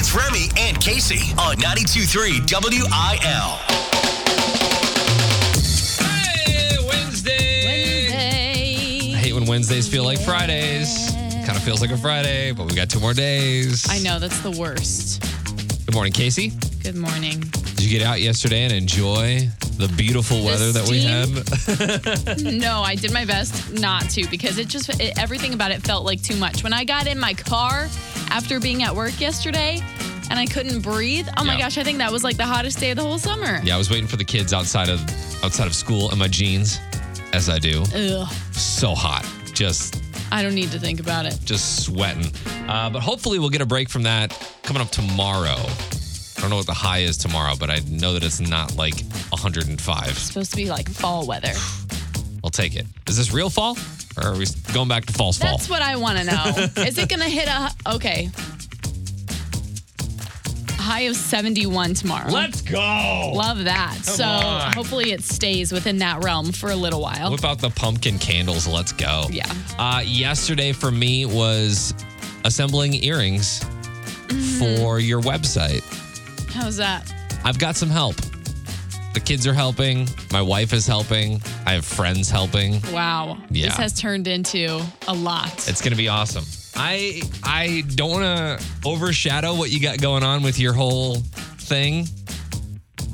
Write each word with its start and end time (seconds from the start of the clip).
It's 0.00 0.14
Remy 0.14 0.46
and 0.56 0.80
Casey 0.80 1.32
on 1.32 1.56
92.3 1.56 2.46
WIL. 2.46 2.88
Hey, 6.06 6.76
Wednesday. 6.86 7.64
Wednesday. 7.66 9.14
I 9.14 9.18
hate 9.18 9.32
when 9.32 9.46
Wednesdays 9.46 9.88
feel 9.88 10.04
like 10.04 10.20
Fridays. 10.20 11.10
Kind 11.44 11.56
of 11.56 11.64
feels 11.64 11.80
like 11.80 11.90
a 11.90 11.98
Friday, 11.98 12.52
but 12.52 12.66
we 12.66 12.76
got 12.76 12.88
two 12.88 13.00
more 13.00 13.12
days. 13.12 13.88
I 13.90 13.98
know 13.98 14.20
that's 14.20 14.38
the 14.38 14.52
worst. 14.52 15.20
Good 15.86 15.96
morning, 15.96 16.12
Casey. 16.12 16.52
Good 16.84 16.94
morning. 16.94 17.42
Did 17.78 17.84
you 17.92 17.98
get 17.98 18.06
out 18.06 18.20
yesterday 18.20 18.64
and 18.64 18.72
enjoy 18.72 19.48
the 19.76 19.86
beautiful 19.96 20.44
weather 20.44 20.72
that 20.72 20.88
we 20.88 21.00
had? 21.00 21.28
No, 22.58 22.82
I 22.82 22.96
did 22.96 23.12
my 23.12 23.24
best 23.24 23.72
not 23.72 24.10
to 24.10 24.26
because 24.28 24.58
it 24.58 24.66
just 24.66 24.88
it, 25.00 25.16
everything 25.16 25.54
about 25.54 25.70
it 25.70 25.82
felt 25.82 26.04
like 26.04 26.20
too 26.20 26.34
much. 26.36 26.64
When 26.64 26.72
I 26.72 26.82
got 26.84 27.06
in 27.06 27.20
my 27.20 27.34
car 27.34 27.88
after 28.30 28.58
being 28.58 28.82
at 28.82 28.94
work 28.94 29.20
yesterday 29.20 29.80
and 30.28 30.38
I 30.40 30.46
couldn't 30.46 30.80
breathe. 30.80 31.28
Oh 31.36 31.44
my 31.44 31.54
Yeah. 31.54 31.60
gosh, 31.60 31.78
I 31.78 31.84
think 31.84 31.98
that 31.98 32.10
was 32.10 32.24
like 32.24 32.36
the 32.36 32.44
hottest 32.46 32.80
day 32.80 32.90
of 32.90 32.96
the 32.96 33.04
whole 33.04 33.18
summer. 33.18 33.60
yeah, 33.62 33.76
I 33.76 33.78
was 33.78 33.90
waiting 33.90 34.08
for 34.08 34.16
the 34.16 34.24
kids 34.24 34.52
outside 34.52 34.88
of 34.88 35.00
outside 35.44 35.68
of 35.68 35.74
school 35.74 36.10
in 36.10 36.18
my 36.18 36.26
jeans, 36.28 36.80
as 37.32 37.48
I 37.48 37.58
do. 37.60 37.84
Ugh. 37.94 38.28
So 38.52 38.92
hot, 38.94 39.24
just 39.54 40.02
I 40.32 40.42
don't 40.42 40.54
need 40.56 40.72
to 40.72 40.80
think 40.80 40.98
about 40.98 41.26
it. 41.26 41.38
just 41.44 41.84
sweating. 41.84 42.32
Uh, 42.68 42.90
but 42.90 43.02
hopefully, 43.02 43.38
we'll 43.38 43.50
get 43.50 43.62
a 43.62 43.66
break 43.66 43.88
from 43.88 44.02
that 44.02 44.36
coming 44.64 44.82
up 44.82 44.90
tomorrow. 44.90 45.56
I 46.38 46.40
don't 46.40 46.50
know 46.50 46.56
what 46.56 46.66
the 46.66 46.72
high 46.72 47.00
is 47.00 47.16
tomorrow, 47.16 47.54
but 47.58 47.68
I 47.68 47.80
know 47.90 48.12
that 48.14 48.22
it's 48.22 48.38
not 48.38 48.76
like 48.76 48.94
105. 49.30 50.08
It's 50.08 50.18
supposed 50.20 50.52
to 50.52 50.56
be 50.56 50.70
like 50.70 50.88
fall 50.88 51.26
weather. 51.26 51.52
I'll 52.44 52.50
take 52.50 52.76
it. 52.76 52.86
Is 53.08 53.16
this 53.16 53.32
real 53.32 53.50
fall, 53.50 53.76
or 54.16 54.28
are 54.28 54.36
we 54.36 54.46
going 54.72 54.88
back 54.88 55.04
to 55.06 55.12
false 55.12 55.36
fall? 55.36 55.50
That's 55.50 55.68
what 55.68 55.82
I 55.82 55.96
want 55.96 56.18
to 56.18 56.24
know. 56.24 56.44
Is 56.84 56.96
it 56.96 57.08
going 57.08 57.20
to 57.20 57.28
hit 57.28 57.48
a 57.48 57.70
okay? 57.94 58.30
High 60.78 61.00
of 61.02 61.16
71 61.16 61.94
tomorrow. 61.94 62.30
Let's 62.30 62.62
go. 62.62 63.32
Love 63.34 63.64
that. 63.64 63.96
so 64.04 64.24
on. 64.24 64.72
hopefully 64.72 65.10
it 65.10 65.22
stays 65.24 65.72
within 65.72 65.98
that 65.98 66.22
realm 66.22 66.52
for 66.52 66.70
a 66.70 66.76
little 66.76 67.02
while. 67.02 67.32
Whip 67.32 67.44
out 67.44 67.58
the 67.58 67.68
pumpkin 67.70 68.18
candles. 68.18 68.66
Let's 68.66 68.92
go. 68.92 69.26
Yeah. 69.28 69.52
Uh, 69.76 70.02
yesterday 70.06 70.72
for 70.72 70.90
me 70.92 71.26
was 71.26 71.92
assembling 72.44 72.94
earrings 73.04 73.62
for 74.58 75.00
your 75.00 75.20
website. 75.20 75.82
How's 76.50 76.76
that? 76.76 77.12
I've 77.44 77.58
got 77.58 77.76
some 77.76 77.90
help. 77.90 78.16
The 79.14 79.20
kids 79.24 79.46
are 79.46 79.54
helping. 79.54 80.06
My 80.32 80.42
wife 80.42 80.72
is 80.72 80.86
helping. 80.86 81.40
I 81.66 81.72
have 81.72 81.84
friends 81.84 82.30
helping. 82.30 82.80
Wow. 82.92 83.38
Yeah. 83.50 83.66
This 83.66 83.76
has 83.76 83.92
turned 84.00 84.28
into 84.28 84.80
a 85.08 85.14
lot. 85.14 85.52
It's 85.68 85.80
going 85.80 85.92
to 85.92 85.96
be 85.98 86.08
awesome. 86.08 86.44
I 86.76 87.22
I 87.42 87.82
don't 87.94 88.10
want 88.10 88.24
to 88.60 88.66
overshadow 88.84 89.54
what 89.54 89.70
you 89.70 89.80
got 89.80 90.00
going 90.00 90.22
on 90.22 90.42
with 90.42 90.60
your 90.60 90.72
whole 90.72 91.16
thing, 91.16 92.06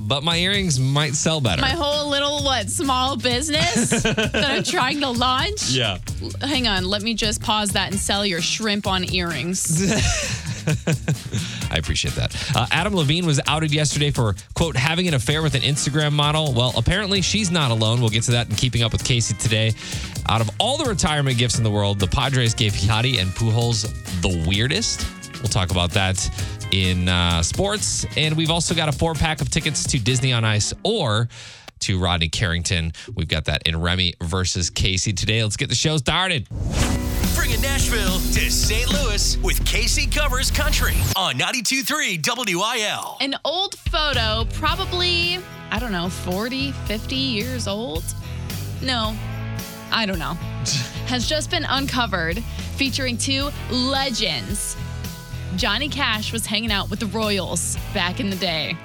but 0.01 0.23
my 0.23 0.37
earrings 0.37 0.79
might 0.79 1.15
sell 1.15 1.41
better. 1.41 1.63
My 1.63 1.71
whole 1.71 2.11
little 2.11 2.43
what 2.45 2.69
small 2.69 3.17
business 3.17 3.91
that 4.03 4.35
I'm 4.47 4.63
trying 4.65 5.01
to 5.01 5.09
launch. 5.09 5.71
yeah. 5.71 5.99
Hang 6.43 6.67
on, 6.67 6.85
let 6.85 7.01
me 7.03 7.15
just 7.15 7.41
pause 7.41 7.71
that 7.71 7.91
and 7.93 7.99
sell 7.99 8.27
your 8.27 8.43
shrimp 8.43 8.87
on 8.87 9.11
earrings. 9.11 9.81
I 11.71 11.77
appreciate 11.77 12.15
that. 12.15 12.35
Uh, 12.55 12.67
Adam 12.71 12.95
Levine 12.95 13.27
was 13.27 13.41
outed 13.47 13.73
yesterday 13.73 14.11
for, 14.11 14.35
quote, 14.55 14.77
having 14.77 15.09
an 15.09 15.15
affair 15.15 15.43
with 15.43 15.55
an 15.55 15.63
Instagram 15.63 16.13
model. 16.13 16.53
Well, 16.53 16.73
apparently 16.77 17.23
she's 17.23 17.51
not 17.51 17.71
alone. 17.71 18.01
We'll 18.01 18.11
get 18.11 18.23
to 18.25 18.33
that 18.33 18.49
in 18.49 18.57
Keeping 18.57 18.83
Up 18.83 18.93
with 18.93 19.05
Casey 19.05 19.35
today. 19.35 19.73
Out 20.29 20.41
of 20.41 20.51
all 20.59 20.77
the 20.77 20.85
retirement 20.85 21.39
gifts 21.39 21.59
in 21.59 21.65
the 21.65 21.71
world, 21.71 21.99
the 21.99 22.07
Padres 22.07 22.55
gave 22.55 22.73
Yadi 22.73 23.21
and 23.21 23.31
Pujols 23.31 23.83
the 24.23 24.49
weirdest. 24.49 25.07
We'll 25.35 25.51
talk 25.51 25.71
about 25.71 25.91
that 25.91 26.19
in 26.73 27.09
uh, 27.09 27.43
sports. 27.43 28.07
And 28.17 28.37
we've 28.37 28.51
also 28.51 28.75
got 28.75 28.89
a 28.89 28.93
four 28.93 29.15
pack 29.15 29.41
of 29.41 29.51
tickets 29.51 29.85
to 29.89 29.99
Disney 29.99 30.33
on 30.33 30.45
Ice 30.45 30.73
or 30.83 31.29
to 31.81 32.01
Rodney 32.01 32.29
Carrington. 32.29 32.93
We've 33.15 33.29
got 33.29 33.45
that 33.47 33.67
in 33.67 33.81
Remy 33.81 34.15
versus 34.23 34.71
Casey 34.71 35.13
today. 35.13 35.43
Let's 35.43 35.57
get 35.57 35.69
the 35.69 35.75
show 35.75 35.97
started. 35.99 36.49
Nashville 37.65 38.19
to 38.35 38.51
St. 38.51 38.93
Louis 38.93 39.39
with 39.39 39.65
Casey 39.65 40.07
Covers 40.07 40.51
Country 40.51 40.93
on 41.17 41.37
92.3 41.39 42.55
WIL. 42.55 43.17
An 43.23 43.35
old 43.43 43.79
photo, 43.79 44.47
probably, 44.53 45.39
I 45.71 45.79
don't 45.79 45.91
know, 45.91 46.11
40, 46.11 46.73
50 46.73 47.17
years 47.17 47.67
old? 47.67 48.05
No, 48.83 49.17
I 49.91 50.05
don't 50.05 50.19
know. 50.19 50.35
Has 51.07 51.27
just 51.27 51.51
been 51.51 51.65
uncovered 51.65 52.43
featuring 52.77 53.17
two 53.17 53.49
legends. 53.71 54.77
Johnny 55.57 55.89
Cash 55.89 56.35
was 56.35 56.45
hanging 56.45 56.71
out 56.71 56.91
with 56.91 57.01
the 57.01 57.07
Royals 57.07 57.79
back 57.95 58.21
in 58.21 58.29
the 58.29 58.37
day. 58.37 58.77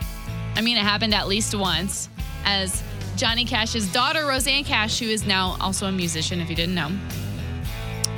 I 0.56 0.62
mean, 0.62 0.78
it 0.78 0.84
happened 0.84 1.14
at 1.14 1.28
least 1.28 1.54
once, 1.54 2.08
as 2.46 2.82
Johnny 3.18 3.44
Cash's 3.44 3.92
daughter, 3.92 4.26
Rosanne 4.26 4.64
Cash, 4.64 5.00
who 5.00 5.08
is 5.08 5.28
now 5.28 5.58
also 5.60 5.86
a 5.88 5.92
musician, 5.92 6.40
if 6.40 6.50
you 6.50 6.56
didn't 6.56 6.76
know, 6.76 6.92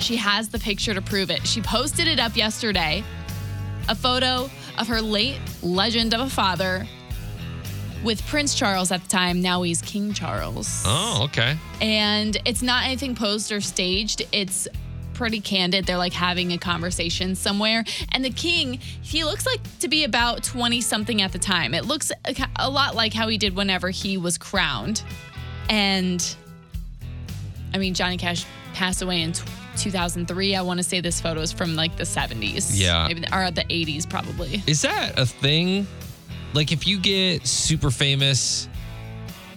she 0.01 0.16
has 0.17 0.50
the 0.50 0.59
picture 0.59 0.94
to 0.94 1.01
prove 1.01 1.31
it. 1.31 1.45
She 1.45 1.62
posted 1.62 2.07
it 2.07 2.19
up 2.19 2.35
yesterday 2.35 3.03
a 3.89 3.95
photo 3.95 4.50
of 4.78 4.88
her 4.88 5.01
late 5.01 5.39
legend 5.62 6.13
of 6.13 6.22
a 6.22 6.29
father 6.29 6.88
with 8.03 8.25
Prince 8.28 8.56
Charles 8.56 8.91
at 8.91 9.01
the 9.03 9.09
time. 9.09 9.41
Now 9.41 9.61
he's 9.61 9.81
King 9.81 10.13
Charles. 10.13 10.84
Oh, 10.85 11.23
okay. 11.25 11.57
And 11.81 12.38
it's 12.45 12.61
not 12.61 12.85
anything 12.85 13.16
posed 13.16 13.51
or 13.51 13.61
staged. 13.61 14.23
It's 14.31 14.67
pretty 15.13 15.40
candid. 15.40 15.85
They're 15.85 15.97
like 15.97 16.13
having 16.13 16.51
a 16.51 16.57
conversation 16.57 17.35
somewhere. 17.35 17.84
And 18.11 18.25
the 18.25 18.31
king, 18.31 18.79
he 19.01 19.23
looks 19.23 19.45
like 19.45 19.59
to 19.79 19.88
be 19.88 20.03
about 20.03 20.44
20 20.44 20.81
something 20.81 21.22
at 21.22 21.31
the 21.31 21.40
time. 21.40 21.73
It 21.73 21.85
looks 21.85 22.11
a 22.56 22.69
lot 22.69 22.95
like 22.95 23.13
how 23.13 23.28
he 23.28 23.38
did 23.38 23.56
whenever 23.56 23.90
he 23.90 24.17
was 24.17 24.38
crowned. 24.38 25.03
And 25.69 26.35
I 27.73 27.78
mean, 27.78 27.94
Johnny 27.94 28.17
Cash 28.17 28.45
passed 28.73 29.01
away 29.01 29.22
in 29.22 29.34
2003. 29.78 30.56
I 30.56 30.62
want 30.62 30.78
to 30.78 30.84
say 30.84 31.02
this 31.02 31.22
photo 31.22 31.42
is 31.42 31.52
from 31.52 31.76
like 31.76 31.98
the 31.98 32.04
70s. 32.04 32.72
Yeah. 32.74 33.08
Maybe, 33.08 33.24
or 33.34 33.52
the 33.52 33.64
80s, 33.64 34.09
probably. 34.09 34.64
Is 34.68 34.82
that 34.82 35.18
a 35.18 35.26
thing? 35.26 35.88
Like, 36.54 36.72
if 36.72 36.86
you 36.86 37.00
get 37.00 37.48
super 37.48 37.92
famous, 37.92 38.68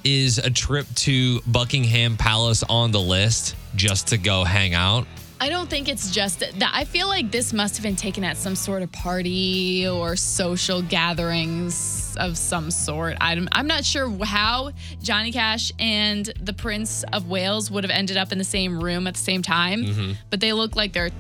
is 0.05 0.39
a 0.39 0.51
trip 0.51 0.87
to 0.95 1.41
Buckingham 1.47 2.17
Palace 2.17 2.63
on 2.69 2.93
the 2.93 3.01
list 3.01 3.57
just 3.75 4.09
to 4.09 4.19
go 4.19 4.45
hang 4.45 4.75
out? 4.75 5.07
I 5.45 5.51
don't 5.51 5.69
think 5.69 5.91
it's 5.91 6.11
just 6.11 6.41
that. 6.41 6.73
I 6.73 6.87
feel 6.87 7.07
like 7.07 7.31
this 7.31 7.53
must 7.53 7.77
have 7.77 7.83
been 7.83 7.97
taken 7.97 8.25
at 8.25 8.39
some 8.39 8.57
sort 8.57 8.81
of 8.81 8.91
party 8.93 9.87
or 9.87 10.17
social 10.17 10.81
gatherings 10.81 12.17
of 12.19 12.39
some 12.39 12.71
sort. 12.71 13.19
I'm, 13.21 13.47
I'm 13.53 13.67
not 13.67 13.85
sure 13.85 14.11
how 14.25 14.73
Johnny 15.03 15.33
Cash 15.33 15.71
and 15.79 16.25
the 16.41 16.55
Prince 16.55 17.05
of 17.13 17.29
Wales 17.29 17.71
would 17.71 17.85
have 17.85 17.91
ended 17.91 18.17
up 18.17 18.33
in 18.33 18.39
the 18.39 18.45
same 18.45 18.83
room 18.83 19.07
at 19.07 19.17
the 19.17 19.21
same 19.21 19.43
time, 19.43 19.85
mm-hmm. 19.85 20.13
but 20.31 20.41
they 20.41 20.55
look 20.55 20.77
like 20.77 20.95
they're 20.95 21.11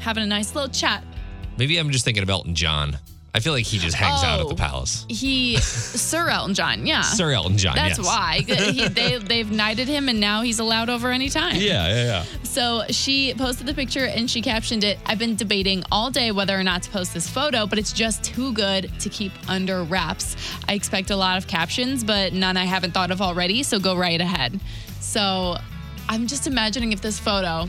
having 0.00 0.24
a 0.24 0.26
nice 0.26 0.52
little 0.56 0.68
chat. 0.68 1.04
Maybe 1.56 1.78
I'm 1.78 1.90
just 1.90 2.04
thinking 2.04 2.24
of 2.24 2.28
Elton 2.28 2.56
John. 2.56 2.98
I 3.32 3.38
feel 3.40 3.52
like 3.52 3.64
he 3.64 3.78
just 3.78 3.96
hangs 3.96 4.24
out 4.24 4.40
at 4.40 4.48
the 4.48 4.54
Oh. 4.54 4.56
palace. 4.56 5.06
He, 5.08 5.56
Sir 5.58 6.28
Elton 6.30 6.52
John, 6.54 6.84
yeah. 6.86 7.00
Sir 7.02 7.30
Elton 7.32 7.56
John. 7.56 7.76
That's 7.76 7.98
yes. 7.98 8.06
why 8.06 8.40
he, 8.46 8.88
they 8.88 9.18
they've 9.22 9.50
knighted 9.50 9.86
him, 9.86 10.08
and 10.08 10.18
now 10.18 10.42
he's 10.42 10.58
allowed 10.58 10.90
over 10.90 11.10
anytime. 11.12 11.54
Yeah, 11.56 11.88
yeah, 11.88 12.04
yeah. 12.04 12.24
So 12.42 12.82
she 12.90 13.32
posted 13.34 13.66
the 13.68 13.74
picture 13.74 14.06
and 14.06 14.28
she 14.28 14.42
captioned 14.42 14.82
it. 14.82 14.98
I've 15.06 15.20
been 15.20 15.36
debating 15.36 15.84
all 15.92 16.10
day 16.10 16.32
whether 16.32 16.58
or 16.58 16.64
not 16.64 16.82
to 16.82 16.90
post 16.90 17.14
this 17.14 17.28
photo, 17.30 17.66
but 17.66 17.78
it's 17.78 17.92
just 17.92 18.24
too 18.24 18.52
good 18.52 18.90
to 18.98 19.08
keep 19.08 19.30
under 19.48 19.84
wraps. 19.84 20.36
I 20.68 20.72
expect 20.74 21.10
a 21.10 21.16
lot 21.16 21.38
of 21.38 21.46
captions, 21.46 22.02
but 22.02 22.32
none 22.32 22.56
I 22.56 22.64
haven't 22.64 22.92
thought 22.92 23.12
of 23.12 23.22
already, 23.22 23.62
so 23.62 23.78
go 23.78 23.96
right 23.96 24.20
ahead. 24.20 24.58
So 24.98 25.56
I'm 26.08 26.26
just 26.26 26.48
imagining 26.48 26.90
if 26.92 27.00
this 27.00 27.20
photo 27.20 27.68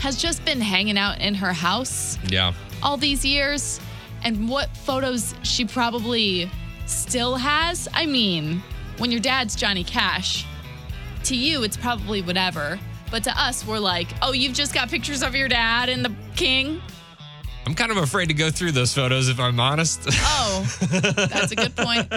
has 0.00 0.16
just 0.20 0.44
been 0.44 0.60
hanging 0.60 0.98
out 0.98 1.20
in 1.20 1.34
her 1.34 1.52
house 1.52 2.18
Yeah. 2.28 2.52
all 2.82 2.96
these 2.96 3.24
years 3.24 3.80
and 4.24 4.48
what 4.48 4.74
photos 4.76 5.34
she 5.42 5.64
probably 5.64 6.50
still 6.86 7.36
has. 7.36 7.88
I 7.92 8.06
mean, 8.06 8.62
when 8.98 9.10
your 9.10 9.20
dad's 9.20 9.54
Johnny 9.56 9.84
Cash, 9.84 10.46
to 11.24 11.36
you, 11.36 11.62
it's 11.62 11.76
probably 11.76 12.22
whatever. 12.22 12.78
But 13.10 13.24
to 13.24 13.30
us, 13.40 13.66
we're 13.66 13.78
like, 13.78 14.08
oh, 14.22 14.32
you've 14.32 14.54
just 14.54 14.74
got 14.74 14.88
pictures 14.90 15.22
of 15.22 15.34
your 15.34 15.48
dad 15.48 15.88
and 15.88 16.04
the 16.04 16.12
king? 16.36 16.80
I'm 17.66 17.74
kind 17.74 17.90
of 17.90 17.98
afraid 17.98 18.28
to 18.28 18.34
go 18.34 18.50
through 18.50 18.72
those 18.72 18.94
photos 18.94 19.28
if 19.28 19.38
I'm 19.38 19.60
honest. 19.60 20.00
Oh, 20.08 20.66
that's 20.80 21.52
a 21.52 21.56
good 21.56 21.76
point. 21.76 22.08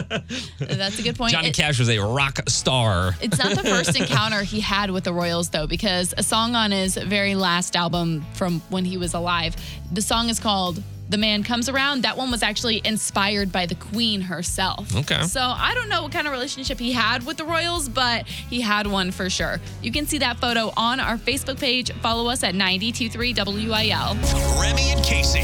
That's 0.59 0.97
a 0.97 1.01
good 1.01 1.18
point. 1.18 1.33
Johnny 1.33 1.50
It- 1.50 1.56
Cash 1.56 1.77
was 1.80 1.89
a 1.89 2.00
rock 2.00 2.39
star. 2.47 3.15
It's 3.21 3.38
not 3.38 3.57
the 3.57 3.63
first 3.63 3.97
encounter 4.00 4.44
he 4.44 4.62
had 4.62 4.92
with 4.92 5.04
the 5.04 5.12
Royals, 5.12 5.50
though, 5.50 5.68
because 5.68 6.13
a 6.18 6.24
song 6.24 6.56
on 6.56 6.71
his 6.71 6.95
very 6.95 7.36
last 7.36 7.75
album 7.75 8.24
from 8.33 8.62
when 8.69 8.86
he 8.86 8.95
was 8.97 9.13
alive, 9.13 9.57
the 9.92 10.01
song 10.01 10.30
is 10.30 10.39
called 10.39 10.81
The 11.11 11.17
Man 11.17 11.43
Comes 11.43 11.67
Around. 11.67 12.03
That 12.03 12.15
one 12.15 12.31
was 12.31 12.41
actually 12.41 12.81
inspired 12.85 13.51
by 13.51 13.65
the 13.65 13.75
Queen 13.75 14.21
herself. 14.21 14.95
Okay. 14.95 15.21
So 15.23 15.41
I 15.41 15.73
don't 15.75 15.89
know 15.89 16.03
what 16.03 16.13
kind 16.13 16.25
of 16.25 16.31
relationship 16.31 16.79
he 16.79 16.93
had 16.93 17.25
with 17.25 17.35
the 17.35 17.43
Royals, 17.43 17.89
but 17.89 18.25
he 18.25 18.61
had 18.61 18.87
one 18.87 19.11
for 19.11 19.29
sure. 19.29 19.59
You 19.81 19.91
can 19.91 20.07
see 20.07 20.19
that 20.19 20.37
photo 20.37 20.71
on 20.77 21.01
our 21.01 21.17
Facebook 21.17 21.59
page. 21.59 21.91
Follow 21.95 22.29
us 22.29 22.45
at 22.45 22.55
923 22.55 23.33
WIL. 23.33 24.15
Remy 24.57 24.91
and 24.91 25.03
Casey. 25.03 25.41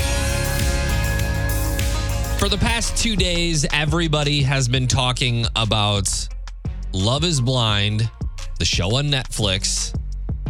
For 2.39 2.47
the 2.47 2.57
past 2.57 2.95
two 2.95 3.17
days, 3.17 3.65
everybody 3.73 4.43
has 4.43 4.69
been 4.69 4.87
talking 4.87 5.45
about 5.57 6.29
Love 6.93 7.25
is 7.25 7.41
Blind, 7.41 8.09
the 8.57 8.63
show 8.63 8.95
on 8.95 9.07
Netflix, 9.07 9.93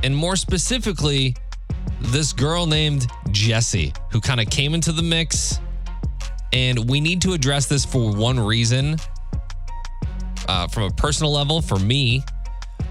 and 0.03 0.15
more 0.15 0.35
specifically, 0.35 1.35
this 2.01 2.33
girl 2.33 2.67
named 2.67 3.07
Jessie, 3.31 3.94
who 4.12 4.21
kind 4.21 4.39
of 4.39 4.50
came 4.50 4.74
into 4.74 4.91
the 4.91 5.03
mix. 5.03 5.59
And 6.53 6.89
we 6.89 7.01
need 7.01 7.21
to 7.24 7.33
address 7.33 7.68
this 7.68 7.85
for 7.85 8.12
one 8.13 8.39
reason 8.39 8.97
uh, 10.47 10.68
from 10.68 10.83
a 10.83 10.91
personal 10.91 11.31
level 11.31 11.62
for 11.62 11.77
me. 11.77 12.24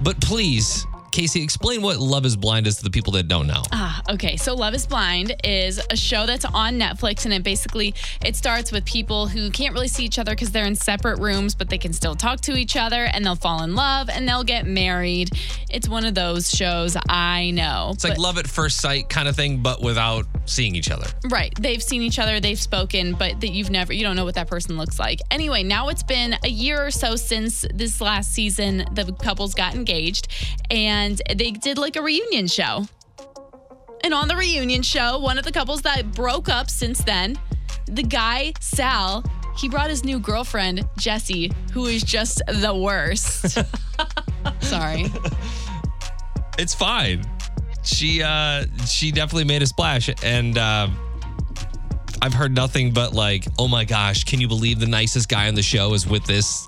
But 0.03 0.21
please, 0.21 0.87
Casey, 1.17 1.43
explain 1.43 1.81
what 1.81 1.97
Love 1.97 2.27
is 2.27 2.37
Blind 2.37 2.67
is 2.67 2.77
to 2.77 2.85
the 2.85 2.91
people 2.91 3.15
that 3.15 3.27
don't 3.27 3.47
know. 3.47 3.63
Ah, 3.73 4.03
okay. 4.11 4.37
So 4.37 4.55
Love 4.55 4.75
is 4.75 4.87
Blind 4.87 5.35
is 5.45 5.81
a 5.91 5.97
show 5.97 6.27
that's 6.27 6.45
on 6.45 6.79
Netflix 6.79 7.25
and 7.25 7.33
it 7.33 7.43
basically 7.43 7.95
it 8.23 8.37
starts 8.37 8.71
with 8.71 8.85
people 8.85 9.27
who 9.27 9.51
can't 9.51 9.73
really 9.73 9.89
see 9.89 10.05
each 10.05 10.19
other 10.19 10.33
because 10.33 10.51
they're 10.51 10.67
in 10.67 10.77
separate 10.77 11.19
rooms, 11.19 11.55
but 11.55 11.71
they 11.71 11.79
can 11.79 11.95
still 11.95 12.15
talk 12.15 12.43
to 12.43 12.53
each 12.59 12.77
other 12.77 13.05
and 13.05 13.25
they'll 13.25 13.35
fall 13.35 13.63
in 13.63 13.75
love 13.75 14.11
and 14.11 14.29
they'll 14.29 14.45
get 14.45 14.67
married. 14.67 15.31
It's 15.71 15.89
one 15.89 16.05
of 16.05 16.15
those 16.15 16.55
shows 16.55 16.99
I 17.09 17.51
know. 17.51 17.93
It's 17.95 18.05
like 18.05 18.19
love 18.19 18.37
at 18.37 18.47
first 18.47 18.83
sight 18.83 19.09
kind 19.09 19.27
of 19.27 19.35
thing, 19.35 19.63
but 19.63 19.81
without 19.81 20.27
seeing 20.47 20.75
each 20.75 20.91
other. 20.91 21.07
Right. 21.29 21.53
They've 21.59 21.83
seen 21.83 22.03
each 22.03 22.19
other, 22.19 22.41
they've 22.41 22.59
spoken, 22.59 23.13
but 23.15 23.41
that 23.41 23.51
you've 23.51 23.71
never, 23.71 23.93
you 23.93 24.03
don't 24.03 24.17
know 24.17 24.25
what 24.25 24.35
that 24.37 24.49
person 24.49 24.79
looks 24.79 24.99
like. 24.99 25.21
Anyway, 25.31 25.63
now 25.63 25.89
it's 25.89 26.03
been 26.03 26.37
a 26.45 26.49
year 26.49 26.87
or 26.87 26.91
so 26.91 27.17
since 27.17 27.65
this 27.75 28.01
last 28.01 28.33
season, 28.33 28.87
the 28.93 29.13
couples 29.21 29.55
got 29.55 29.75
engaged 29.75 30.29
and 30.71 31.21
they 31.35 31.51
did 31.51 31.79
like 31.79 31.97
a 31.97 32.03
reunion 32.03 32.47
show. 32.47 32.87
And 34.05 34.15
on 34.15 34.29
the 34.29 34.37
reunion 34.37 34.83
show, 34.83 35.19
one 35.19 35.39
of 35.39 35.45
the 35.45 35.53
couples 35.53 35.83
that 35.83 36.13
broke 36.13 36.49
up 36.49 36.71
since 36.71 37.03
then, 37.03 37.39
the 37.87 38.03
guy, 38.03 38.53
Sal, 38.61 39.25
he 39.57 39.69
brought 39.69 39.91
his 39.91 40.05
new 40.05 40.19
girlfriend, 40.19 40.87
Jessie, 40.99 41.51
who 41.73 41.87
is 41.87 42.03
just 42.03 42.43
the 42.47 42.75
worst. 42.75 43.59
Sorry. 44.61 45.07
It's 46.59 46.75
fine. 46.75 47.25
She 47.87 48.23
uh 48.23 48.65
she 48.87 49.11
definitely 49.13 49.45
made 49.45 49.63
a 49.63 49.67
splash 49.67 50.11
and 50.23 50.59
uh 50.59 50.89
I've 52.23 52.35
heard 52.35 52.53
nothing 52.55 52.93
but 52.93 53.13
like, 53.13 53.47
"Oh 53.59 53.69
my 53.69 53.85
gosh, 53.85 54.25
can 54.25 54.41
you 54.41 54.49
believe 54.49 54.81
the 54.81 54.87
nicest 54.87 55.29
guy 55.29 55.49
on 55.49 55.55
the 55.55 55.63
show 55.63 55.93
is 55.95 56.07
with 56.07 56.25
this 56.25 56.67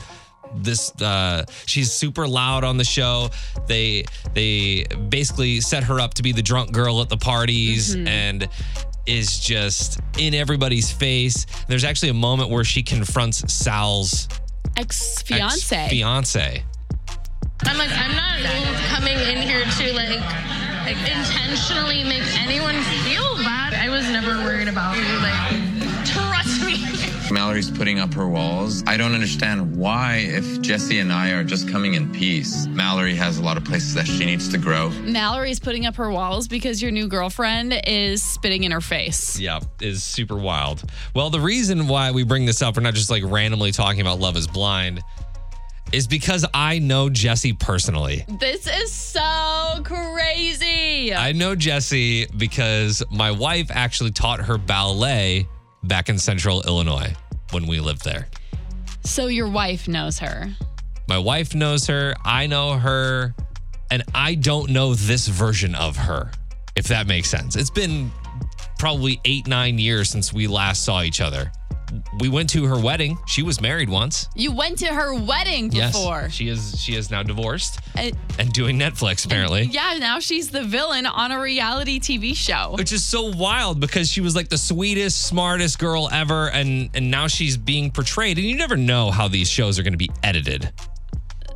this 0.54 0.90
uh 1.02 1.44
she's 1.66 1.92
super 1.92 2.26
loud 2.26 2.64
on 2.64 2.76
the 2.76 2.84
show. 2.84 3.30
They 3.66 4.04
they 4.34 4.84
basically 5.08 5.60
set 5.60 5.84
her 5.84 6.00
up 6.00 6.14
to 6.14 6.22
be 6.22 6.32
the 6.32 6.42
drunk 6.42 6.72
girl 6.72 7.00
at 7.02 7.08
the 7.08 7.16
parties 7.16 7.94
and 7.94 8.48
is 9.06 9.40
just 9.40 10.00
in 10.18 10.34
everybody's 10.34 10.90
face. 10.92 11.46
There's 11.66 11.84
actually 11.84 12.10
a 12.10 12.14
moment 12.14 12.50
where 12.50 12.64
she 12.64 12.82
confronts 12.82 13.52
Sal's 13.52 14.28
Ex 14.76 15.22
fiance. 15.22 15.88
fiance. 15.88 16.62
I'm 17.64 17.76
like, 17.76 17.90
I'm 17.90 18.14
not 18.14 18.38
coming 18.88 19.18
in 19.18 19.42
here 19.42 19.64
to 19.64 19.92
like 19.92 20.67
intentionally 20.86 22.04
make 22.04 22.22
anyone 22.38 22.74
feel 23.04 23.36
bad. 23.38 23.74
I 23.74 23.88
was 23.88 24.08
never 24.10 24.36
worried 24.44 24.68
about 24.68 24.96
you. 24.96 25.04
Like, 25.18 26.06
trust 26.06 26.64
me. 26.64 26.84
Mallory's 27.30 27.70
putting 27.70 27.98
up 27.98 28.14
her 28.14 28.26
walls. 28.26 28.82
I 28.86 28.96
don't 28.96 29.12
understand 29.12 29.76
why, 29.76 30.26
if 30.28 30.60
Jesse 30.62 30.98
and 30.98 31.12
I 31.12 31.30
are 31.32 31.44
just 31.44 31.68
coming 31.68 31.94
in 31.94 32.10
peace, 32.10 32.66
Mallory 32.68 33.14
has 33.16 33.38
a 33.38 33.42
lot 33.42 33.56
of 33.58 33.64
places 33.64 33.92
that 33.94 34.06
she 34.06 34.24
needs 34.24 34.48
to 34.48 34.58
grow. 34.58 34.88
Mallory's 35.02 35.60
putting 35.60 35.84
up 35.84 35.96
her 35.96 36.10
walls 36.10 36.48
because 36.48 36.80
your 36.80 36.90
new 36.90 37.06
girlfriend 37.06 37.78
is 37.86 38.22
spitting 38.22 38.64
in 38.64 38.72
her 38.72 38.80
face. 38.80 39.38
Yeah, 39.38 39.60
is 39.80 40.02
super 40.02 40.36
wild. 40.36 40.84
Well, 41.14 41.28
the 41.28 41.40
reason 41.40 41.86
why 41.86 42.12
we 42.12 42.24
bring 42.24 42.46
this 42.46 42.62
up, 42.62 42.76
we're 42.76 42.82
not 42.82 42.94
just 42.94 43.10
like 43.10 43.22
randomly 43.26 43.72
talking 43.72 44.00
about 44.00 44.18
Love 44.20 44.36
is 44.36 44.46
Blind, 44.46 45.02
is 45.92 46.06
because 46.06 46.44
I 46.52 46.78
know 46.78 47.08
Jesse 47.08 47.52
personally. 47.54 48.24
This 48.40 48.66
is 48.66 48.92
so 48.92 49.80
crazy. 49.84 51.14
I 51.14 51.32
know 51.32 51.54
Jesse 51.54 52.26
because 52.36 53.02
my 53.10 53.30
wife 53.30 53.70
actually 53.70 54.10
taught 54.10 54.40
her 54.40 54.58
ballet 54.58 55.46
back 55.84 56.08
in 56.08 56.18
central 56.18 56.62
Illinois 56.62 57.14
when 57.50 57.66
we 57.66 57.80
lived 57.80 58.04
there. 58.04 58.28
so 59.04 59.26
your 59.28 59.48
wife 59.48 59.88
knows 59.88 60.18
her. 60.18 60.48
My 61.08 61.18
wife 61.18 61.54
knows 61.54 61.86
her, 61.86 62.14
I 62.24 62.46
know 62.46 62.74
her, 62.74 63.34
and 63.90 64.02
I 64.14 64.34
don't 64.34 64.70
know 64.70 64.92
this 64.94 65.26
version 65.26 65.74
of 65.74 65.96
her, 65.96 66.30
if 66.76 66.88
that 66.88 67.06
makes 67.06 67.30
sense. 67.30 67.56
It's 67.56 67.70
been 67.70 68.10
probably 68.78 69.18
eight, 69.24 69.46
nine 69.46 69.78
years 69.78 70.10
since 70.10 70.32
we 70.34 70.46
last 70.46 70.84
saw 70.84 71.00
each 71.02 71.22
other. 71.22 71.50
We 72.20 72.28
went 72.28 72.50
to 72.50 72.64
her 72.66 72.78
wedding. 72.78 73.18
She 73.26 73.42
was 73.42 73.60
married 73.60 73.88
once. 73.88 74.28
You 74.34 74.52
went 74.52 74.78
to 74.78 74.86
her 74.86 75.14
wedding 75.14 75.70
before. 75.70 76.22
Yes, 76.22 76.32
she 76.32 76.48
is. 76.48 76.80
She 76.80 76.94
is 76.96 77.10
now 77.10 77.22
divorced 77.22 77.78
Uh, 77.96 78.10
and 78.38 78.52
doing 78.52 78.78
Netflix 78.78 79.24
apparently. 79.24 79.62
yeah, 79.64 79.96
now 79.98 80.18
she's 80.18 80.50
the 80.50 80.64
villain 80.64 81.06
on 81.06 81.32
a 81.32 81.40
reality 81.40 81.98
TV 82.00 82.34
show. 82.36 82.74
Which 82.76 82.92
is 82.92 83.04
so 83.04 83.24
wild 83.34 83.80
because 83.80 84.10
she 84.10 84.20
was 84.20 84.36
like 84.36 84.48
the 84.48 84.58
sweetest, 84.58 85.22
smartest 85.26 85.78
girl 85.78 86.08
ever, 86.12 86.50
and 86.50 86.90
and 86.94 87.10
now 87.10 87.26
she's 87.26 87.56
being 87.56 87.90
portrayed. 87.90 88.38
And 88.38 88.46
you 88.46 88.56
never 88.56 88.76
know 88.76 89.10
how 89.10 89.28
these 89.28 89.48
shows 89.48 89.78
are 89.78 89.82
going 89.82 89.92
to 89.94 89.98
be 89.98 90.10
edited. 90.22 90.70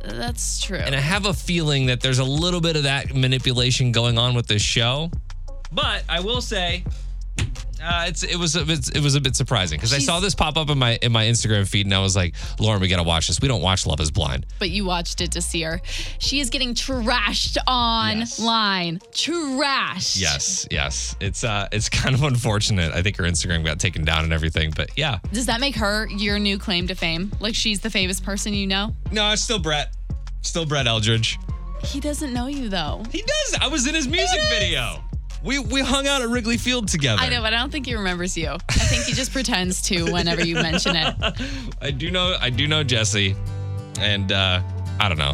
That's 0.03 0.59
true. 0.61 0.77
And 0.79 0.93
I 0.95 0.99
have 0.99 1.25
a 1.25 1.33
feeling 1.33 1.85
that 1.85 2.01
there's 2.01 2.19
a 2.19 2.23
little 2.25 2.59
bit 2.59 2.75
of 2.75 2.83
that 2.83 3.15
manipulation 3.15 3.91
going 3.91 4.17
on 4.17 4.35
with 4.35 4.47
this 4.47 4.61
show. 4.61 5.09
But 5.71 6.03
I 6.09 6.19
will 6.19 6.41
say, 6.41 6.83
uh, 7.83 8.05
it's 8.07 8.23
it 8.23 8.37
was 8.37 8.55
a 8.55 8.65
bit, 8.65 8.95
it 8.95 9.01
was 9.01 9.15
a 9.15 9.21
bit 9.21 9.35
surprising 9.35 9.77
because 9.77 9.91
I 9.93 9.97
She's- 9.97 10.05
saw 10.05 10.19
this 10.19 10.33
pop 10.35 10.57
up 10.57 10.69
in 10.69 10.77
my 10.77 10.97
in 11.01 11.11
my 11.11 11.25
Instagram 11.25 11.67
feed, 11.67 11.85
and 11.85 11.93
I 11.93 11.99
was 11.99 12.15
like, 12.15 12.35
Lauren, 12.59 12.81
we 12.81 12.87
got 12.87 12.97
to 12.97 13.03
watch 13.03 13.27
this. 13.27 13.39
We 13.41 13.47
don't 13.47 13.61
watch 13.61 13.85
Love 13.85 13.99
Is 13.99 14.11
Blind. 14.11 14.45
but 14.59 14.69
you 14.69 14.85
watched 14.85 15.21
it 15.21 15.31
to 15.33 15.41
see 15.41 15.61
her. 15.63 15.81
She 16.19 16.39
is 16.39 16.49
getting 16.49 16.73
trashed 16.73 17.57
online. 17.67 18.99
Trashed. 19.11 20.19
Yes, 20.19 20.67
yes. 20.71 21.15
It's 21.19 21.43
uh 21.43 21.67
it's 21.71 21.89
kind 21.89 22.15
of 22.15 22.23
unfortunate. 22.23 22.93
I 22.93 23.01
think 23.01 23.17
her 23.17 23.23
Instagram 23.23 23.63
got 23.65 23.79
taken 23.79 24.03
down 24.05 24.23
and 24.23 24.33
everything, 24.33 24.71
but 24.75 24.89
yeah. 24.97 25.19
Does 25.31 25.45
that 25.47 25.59
make 25.59 25.75
her 25.75 26.07
your 26.09 26.39
new 26.39 26.57
claim 26.57 26.87
to 26.87 26.95
fame? 26.95 27.31
Like 27.39 27.55
she's 27.55 27.81
the 27.81 27.89
famous 27.89 28.19
person 28.19 28.53
you 28.53 28.67
know? 28.67 28.95
No, 29.11 29.31
it's 29.31 29.41
still 29.41 29.59
Brett. 29.59 29.93
Still 30.41 30.65
Brett 30.65 30.85
Eldredge. 30.87 31.37
He 31.83 31.99
doesn't 31.99 32.33
know 32.33 32.47
you 32.47 32.69
though. 32.69 33.03
He 33.11 33.21
does. 33.21 33.59
I 33.61 33.67
was 33.67 33.87
in 33.87 33.95
his 33.95 34.07
music 34.07 34.39
video. 34.49 35.03
We 35.43 35.59
we 35.59 35.81
hung 35.81 36.07
out 36.07 36.21
at 36.21 36.29
Wrigley 36.29 36.57
Field 36.57 36.87
together. 36.87 37.21
I 37.21 37.29
know, 37.29 37.41
but 37.41 37.53
I 37.53 37.57
don't 37.57 37.71
think 37.71 37.85
he 37.85 37.95
remembers 37.95 38.37
you. 38.37 38.47
I 38.49 38.73
think 38.73 39.03
he 39.03 39.13
just 39.13 39.31
pretends 39.33 39.81
to 39.83 40.05
whenever 40.11 40.45
you 40.45 40.55
mention 40.55 40.95
it. 40.95 41.15
I 41.81 41.91
do 41.91 42.09
know 42.11 42.37
I 42.39 42.49
do 42.49 42.67
know 42.67 42.83
Jesse. 42.83 43.35
And 43.99 44.31
uh 44.31 44.61
I 44.99 45.09
don't 45.09 45.17
know. 45.17 45.33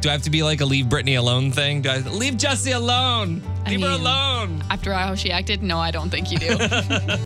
Do 0.00 0.08
I 0.08 0.12
have 0.12 0.22
to 0.22 0.30
be 0.30 0.42
like 0.42 0.60
a 0.60 0.64
leave 0.64 0.88
Brittany 0.88 1.16
alone 1.16 1.50
thing? 1.52 1.82
Do 1.82 1.90
I 1.90 1.98
leave 1.98 2.36
Jesse 2.36 2.70
alone? 2.72 3.42
I 3.66 3.70
Leave 3.70 3.80
her 3.82 3.88
alone. 3.88 4.62
After 4.70 4.92
how 4.92 5.14
she 5.16 5.30
acted, 5.32 5.62
no, 5.62 5.78
I 5.78 5.90
don't 5.90 6.08
think 6.10 6.30
you 6.30 6.38
do. 6.38 6.48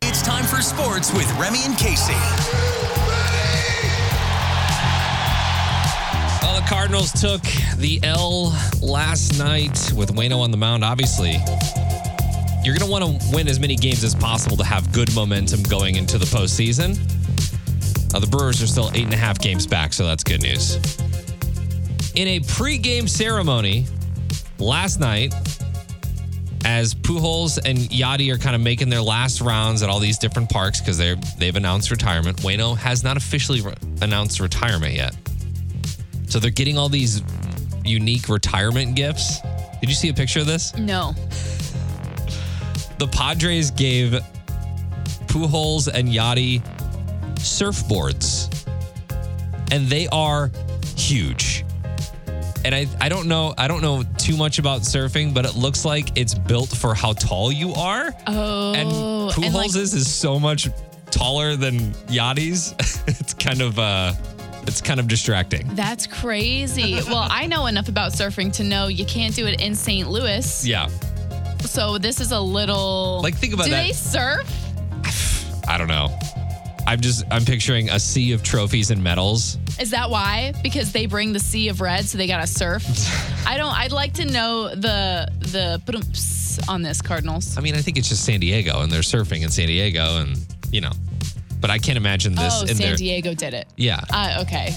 It's 0.03 0.21
time 0.23 0.43
for 0.45 0.61
sports 0.61 1.11
with 1.13 1.31
Remy 1.39 1.59
and 1.65 1.77
Casey. 1.77 2.13
Well, 6.41 6.59
the 6.59 6.65
Cardinals 6.67 7.11
took 7.11 7.41
the 7.77 7.99
L 8.03 8.55
last 8.81 9.37
night 9.39 9.91
with 9.95 10.13
Waino 10.15 10.39
on 10.39 10.51
the 10.51 10.57
mound, 10.57 10.83
obviously. 10.83 11.37
You're 12.63 12.77
going 12.77 12.85
to 12.85 12.91
want 12.91 13.21
to 13.21 13.35
win 13.35 13.49
as 13.49 13.59
many 13.59 13.75
games 13.75 14.05
as 14.05 14.15
possible 14.15 14.55
to 14.55 14.63
have 14.63 14.91
good 14.93 15.13
momentum 15.13 15.63
going 15.63 15.95
into 15.95 16.17
the 16.17 16.25
postseason. 16.25 16.97
Uh, 18.15 18.19
the 18.19 18.27
Brewers 18.27 18.61
are 18.61 18.67
still 18.67 18.89
eight 18.93 19.03
and 19.03 19.13
a 19.13 19.17
half 19.17 19.37
games 19.37 19.67
back, 19.67 19.91
so 19.91 20.05
that's 20.05 20.23
good 20.23 20.41
news. 20.41 20.75
In 22.15 22.27
a 22.27 22.39
pregame 22.39 23.09
ceremony 23.09 23.85
last 24.59 25.01
night, 25.01 25.33
as 26.63 26.95
Pujols 26.95 27.59
and 27.65 27.77
Yadi 27.79 28.33
are 28.33 28.37
kind 28.37 28.55
of 28.55 28.61
making 28.61 28.87
their 28.87 29.01
last 29.01 29.41
rounds 29.41 29.83
at 29.83 29.89
all 29.89 29.99
these 29.99 30.17
different 30.17 30.49
parks 30.49 30.79
because 30.79 30.97
they're 30.97 31.17
they've 31.37 31.57
announced 31.57 31.91
retirement. 31.91 32.37
Waino 32.37 32.77
has 32.77 33.03
not 33.03 33.17
officially 33.17 33.59
re- 33.59 33.73
announced 34.01 34.39
retirement 34.39 34.93
yet, 34.93 35.15
so 36.29 36.39
they're 36.39 36.51
getting 36.51 36.77
all 36.77 36.87
these 36.87 37.21
unique 37.83 38.29
retirement 38.29 38.95
gifts. 38.95 39.41
Did 39.81 39.89
you 39.89 39.95
see 39.95 40.07
a 40.07 40.13
picture 40.13 40.39
of 40.39 40.45
this? 40.45 40.73
no. 40.77 41.13
The 43.03 43.09
Padres 43.09 43.69
gave 43.69 44.11
Pujols 45.27 45.89
and 45.93 46.07
Yadi 46.07 46.61
surfboards, 47.35 48.65
and 49.73 49.87
they 49.87 50.07
are 50.07 50.49
huge. 50.95 51.65
And 52.63 52.73
I, 52.73 52.87
I 53.01 53.09
don't 53.09 53.27
know 53.27 53.53
I 53.57 53.67
don't 53.67 53.81
know 53.81 54.03
too 54.17 54.37
much 54.37 54.57
about 54.57 54.83
surfing, 54.83 55.33
but 55.33 55.43
it 55.43 55.53
looks 55.53 55.83
like 55.83 56.17
it's 56.17 56.33
built 56.33 56.69
for 56.69 56.95
how 56.95 57.11
tall 57.11 57.51
you 57.51 57.73
are. 57.73 58.15
Oh. 58.25 58.73
and 58.73 58.89
Pujols 58.89 59.45
and, 59.47 59.53
like, 59.53 59.75
is 59.75 59.93
is 59.93 60.09
so 60.09 60.39
much 60.39 60.69
taller 61.11 61.57
than 61.57 61.91
Yadi's. 62.07 62.73
it's 63.07 63.33
kind 63.33 63.61
of 63.61 63.77
uh 63.79 64.13
it's 64.65 64.79
kind 64.79 65.01
of 65.01 65.09
distracting. 65.09 65.75
That's 65.75 66.07
crazy. 66.07 67.01
well, 67.07 67.27
I 67.29 67.47
know 67.47 67.65
enough 67.65 67.89
about 67.89 68.13
surfing 68.13 68.53
to 68.53 68.63
know 68.63 68.87
you 68.87 69.05
can't 69.05 69.35
do 69.35 69.45
it 69.45 69.59
in 69.59 69.75
St. 69.75 70.09
Louis. 70.09 70.65
Yeah. 70.65 70.87
So 71.65 71.97
this 71.97 72.19
is 72.19 72.31
a 72.31 72.39
little 72.39 73.21
Like, 73.23 73.35
think 73.35 73.53
about 73.53 73.65
do 73.65 73.71
that. 73.71 73.83
they 73.87 73.93
surf? 73.93 74.47
I 75.67 75.77
don't 75.77 75.87
know. 75.87 76.15
I'm 76.85 76.99
just 76.99 77.23
I'm 77.31 77.45
picturing 77.45 77.89
a 77.89 77.99
sea 77.99 78.33
of 78.33 78.43
trophies 78.43 78.91
and 78.91 79.01
medals. 79.03 79.57
Is 79.79 79.91
that 79.91 80.09
why? 80.09 80.53
Because 80.61 80.91
they 80.91 81.05
bring 81.05 81.31
the 81.33 81.39
sea 81.39 81.69
of 81.69 81.79
red, 81.81 82.05
so 82.05 82.17
they 82.17 82.27
gotta 82.27 82.45
surf. 82.47 82.83
I 83.47 83.57
don't. 83.57 83.73
I'd 83.73 83.91
like 83.93 84.13
to 84.15 84.25
know 84.25 84.69
the 84.75 85.27
the 85.39 85.81
on 86.67 86.81
this 86.81 87.01
Cardinals. 87.01 87.57
I 87.57 87.61
mean, 87.61 87.75
I 87.75 87.81
think 87.81 87.97
it's 87.97 88.09
just 88.09 88.25
San 88.25 88.39
Diego, 88.39 88.81
and 88.81 88.91
they're 88.91 89.01
surfing 89.01 89.43
in 89.43 89.49
San 89.49 89.67
Diego, 89.67 90.17
and 90.17 90.37
you 90.71 90.81
know. 90.81 90.91
But 91.61 91.69
I 91.69 91.77
can't 91.77 91.97
imagine 91.97 92.35
this 92.35 92.53
oh, 92.57 92.61
in 92.63 92.75
San 92.75 92.77
their. 92.77 92.95
Diego 92.97 93.33
did 93.33 93.53
it. 93.53 93.67
Yeah, 93.77 94.01
Uh, 94.11 94.39
okay. 94.41 94.75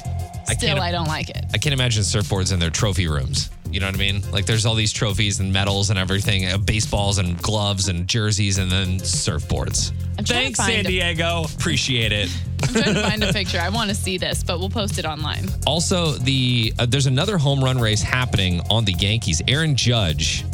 I 0.49 0.55
Still, 0.55 0.69
can't- 0.71 0.81
I 0.81 0.93
don't 0.93 1.09
like 1.09 1.29
it. 1.31 1.45
I 1.53 1.59
can't 1.59 1.73
imagine 1.73 2.03
surfboards 2.03 2.53
in 2.53 2.59
their 2.61 2.71
trophy 2.71 3.09
rooms. 3.09 3.51
You 3.71 3.81
know 3.81 3.87
what 3.87 3.97
I 3.97 3.99
mean? 3.99 4.23
Like 4.31 4.47
there's 4.47 4.65
all 4.65 4.77
these 4.77 4.93
trophies 4.93 5.41
and 5.41 5.53
medals 5.53 5.91
and 5.91 5.99
everything, 5.99 6.47
uh, 6.47 6.57
baseballs 6.57 7.19
and 7.19 7.37
gloves 7.43 7.89
and 7.89 8.07
jerseys, 8.07 8.59
and 8.59 8.71
then 8.71 9.01
surfboards. 9.01 9.91
I'm 10.19 10.25
trying 10.25 10.25
to 10.25 10.33
Thanks, 10.55 10.59
find 10.61 10.73
San 10.73 10.87
a- 10.87 10.89
Diego. 10.89 11.45
Appreciate 11.57 12.13
it. 12.13 12.31
I'm 12.63 12.69
trying 12.73 12.95
to 12.95 13.03
find 13.03 13.25
a 13.25 13.33
picture. 13.33 13.59
I 13.59 13.69
want 13.71 13.91
to 13.91 13.95
see 13.97 14.19
this, 14.19 14.45
but 14.45 14.61
we'll 14.61 14.71
post 14.71 14.99
it 14.99 15.05
online. 15.05 15.49
Also, 15.67 16.13
the 16.13 16.73
uh, 16.79 16.87
there's 16.87 17.07
another 17.07 17.39
home 17.39 17.63
run 17.63 17.79
race 17.81 18.01
happening 18.03 18.61
on 18.71 18.85
the 18.85 18.93
Yankees. 18.93 19.43
Aaron 19.49 19.75
Judge 19.75 20.45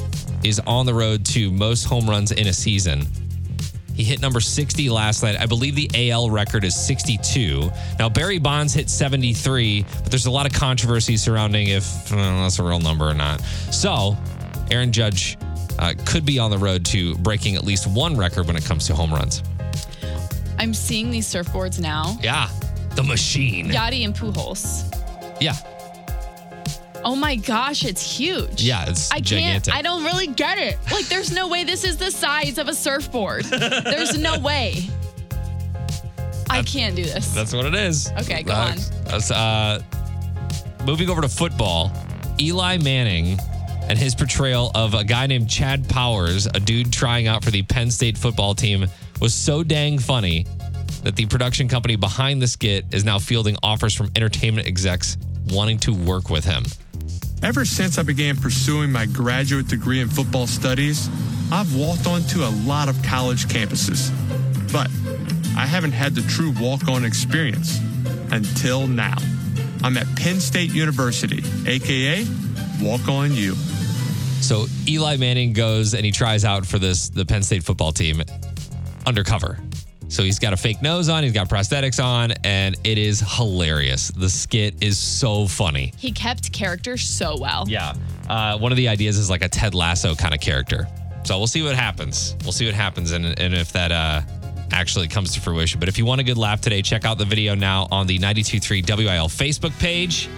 is 0.43 0.59
on 0.67 0.87
the 0.87 0.95
road 0.95 1.25
to 1.27 1.51
most 1.53 1.85
home 1.85 2.09
runs 2.09 2.33
in 2.33 2.47
a 2.49 2.53
season. 2.53 3.07
He 3.95 4.05
hit 4.05 4.21
number 4.21 4.41
60 4.41 4.89
last 4.89 5.23
night. 5.23 5.39
I 5.39 5.47
believe 5.47 5.75
the 5.75 6.11
AL 6.11 6.31
record 6.31 6.65
is 6.65 6.75
62. 6.75 7.71
Now 7.99 8.09
Barry 8.09 8.39
Bonds 8.39 8.73
hit 8.73 8.89
73, 8.89 9.83
but 9.83 10.11
there's 10.11 10.27
a 10.27 10.31
lot 10.31 10.47
of 10.47 10.53
controversy 10.53 11.17
surrounding 11.17 11.69
if 11.69 12.13
uh, 12.13 12.17
that's 12.17 12.59
a 12.59 12.63
real 12.63 12.81
number 12.81 13.07
or 13.07 13.15
not. 13.15 13.41
So, 13.71 14.17
Aaron 14.71 14.93
Judge 14.93 15.37
uh, 15.79 15.95
could 16.07 16.25
be 16.25 16.39
on 16.39 16.51
the 16.51 16.59
road 16.59 16.85
to 16.87 17.15
breaking 17.17 17.57
at 17.57 17.65
least 17.65 17.87
one 17.87 18.17
record 18.17 18.47
when 18.47 18.57
it 18.57 18.65
comes 18.65 18.87
to 18.87 18.95
home 18.95 19.13
runs. 19.13 19.43
I'm 20.59 20.75
seeing 20.75 21.11
these 21.11 21.27
surfboards 21.27 21.81
now. 21.81 22.17
Yeah, 22.23 22.49
the 22.95 23.03
machine. 23.03 23.69
Yadi 23.69 24.05
and 24.05 24.15
Pujols. 24.15 24.89
Yeah, 25.41 25.55
Oh 27.05 27.17
my 27.17 27.37
gosh, 27.37 27.85
it's 27.85 28.03
huge. 28.19 28.63
Yeah, 28.63 28.85
it's 28.89 29.11
I 29.11 29.17
can't. 29.17 29.27
gigantic. 29.27 29.75
I 29.75 29.83
don't 29.83 30.05
really 30.05 30.29
get 30.29 30.59
it. 30.59 30.79
Like, 30.93 31.07
there's 31.07 31.33
no 31.33 31.49
way 31.49 31.65
this 31.65 31.85
is 31.85 31.97
the 31.97 32.11
size 32.11 32.59
of 32.59 32.69
a 32.69 32.75
surfboard. 32.75 33.45
there's 33.47 34.17
no 34.19 34.39
way. 34.51 34.77
I 36.49 36.63
can't 36.63 36.95
do 36.95 37.03
this. 37.05 37.29
That's 37.35 37.53
what 37.55 37.65
it 37.65 37.75
is. 37.75 38.11
Okay, 38.21 38.43
go 38.43 38.53
Uh, 38.53 38.57
on. 38.71 38.77
that's, 39.07 39.31
uh, 39.31 39.83
moving 40.85 41.09
over 41.09 41.23
to 41.23 41.29
football, 41.29 41.91
Eli 42.41 42.77
Manning 42.79 43.39
and 43.89 43.99
his 43.99 44.15
portrayal 44.15 44.71
of 44.75 44.95
a 44.95 45.03
guy 45.03 45.27
named 45.27 45.49
Chad 45.49 45.89
Powers, 45.89 46.47
a 46.47 46.61
dude 46.61 46.93
trying 46.93 47.27
out 47.27 47.43
for 47.43 47.51
the 47.51 47.63
Penn 47.63 47.91
State 47.91 48.17
football 48.19 48.55
team, 48.55 48.87
was 49.21 49.35
so 49.35 49.63
dang 49.65 49.99
funny 49.99 50.47
that 51.03 51.17
the 51.17 51.27
production 51.27 51.69
company 51.69 51.97
behind 51.97 52.41
the 52.41 52.47
skit 52.47 52.85
is 52.93 53.05
now 53.05 53.19
fielding 53.19 53.57
offers 53.63 53.95
from 53.95 54.11
entertainment 54.15 54.69
execs 54.69 55.17
wanting 55.49 55.79
to 55.79 55.93
work 55.93 56.31
with 56.31 56.45
him. 56.45 56.65
Ever 57.43 57.65
since 57.65 57.99
I 57.99 58.05
began 58.05 58.37
pursuing 58.37 58.93
my 58.93 59.07
graduate 59.07 59.67
degree 59.67 60.01
in 60.01 60.09
football 60.09 60.47
studies, 60.47 61.11
I've 61.51 61.75
walked 61.75 62.07
onto 62.07 62.45
a 62.45 62.53
lot 62.65 62.89
of 62.89 63.03
college 63.03 63.47
campuses. 63.47 64.11
But 64.73 64.87
I 65.59 65.67
haven't 65.67 65.91
had 65.91 66.15
the 66.15 66.23
true 66.23 66.55
walk 66.61 66.87
on 66.87 67.05
experience 67.05 67.81
until 68.31 68.87
now. 68.87 69.17
I'm 69.83 69.97
at 69.97 70.07
Penn 70.15 70.39
State 70.39 70.73
University, 70.73 71.43
aka 71.67 72.25
Walk 72.81 73.09
On 73.09 73.35
You. 73.35 73.57
So 74.41 74.67
Eli 74.87 75.17
Manning 75.17 75.53
goes 75.53 75.95
and 75.95 76.05
he 76.05 76.13
tries 76.13 76.45
out 76.45 76.65
for 76.65 76.79
this 76.79 77.09
the 77.09 77.27
Penn 77.27 77.43
State 77.43 77.65
football 77.65 77.91
team 77.91 78.23
undercover. 79.05 79.59
So 80.13 80.23
he's 80.23 80.39
got 80.39 80.53
a 80.53 80.59
fake 80.59 80.83
nose 80.83 81.09
on, 81.09 81.23
he's 81.25 81.33
got 81.33 81.49
prosthetics 81.49 82.03
on, 82.03 82.33
and 82.45 82.77
it 82.85 82.99
is 82.99 83.21
hilarious. 83.21 84.09
The 84.09 84.29
skit 84.29 84.75
is 84.83 84.99
so 84.99 85.47
funny. 85.47 85.95
He 85.97 86.13
kept 86.13 86.53
character 86.53 86.99
so 86.99 87.39
well. 87.41 87.65
Yeah. 87.67 87.95
Uh, 88.29 88.59
one 88.59 88.73
of 88.73 88.77
the 88.77 88.89
ideas 88.89 89.17
is 89.17 89.31
like 89.31 89.43
a 89.43 89.49
Ted 89.49 89.75
Lasso 89.75 90.15
kind 90.15 90.35
of 90.35 90.41
character. 90.41 90.87
So 91.25 91.39
we'll 91.39 91.47
see 91.47 91.63
what 91.63 91.77
happens. 91.77 92.37
We'll 92.43 92.53
see 92.53 92.67
what 92.67 92.75
happens 92.75 93.13
and, 93.13 93.25
and 93.41 93.55
if 93.55 93.73
that 93.73 93.91
uh, 93.91 94.21
actually 94.71 95.09
comes 95.09 95.33
to 95.33 95.41
fruition. 95.41 95.81
But 95.81 95.89
if 95.89 95.97
you 95.97 96.05
want 96.05 96.21
a 96.21 96.25
good 96.25 96.37
laugh 96.37 96.61
today, 96.61 96.83
check 96.83 97.07
out 97.07 97.17
the 97.17 97.25
video 97.25 97.55
now 97.55 97.89
on 97.91 98.07
the 98.07 98.19
923 98.19 98.83
WIL 98.87 99.29
Facebook 99.29 99.77
page. 99.79 100.29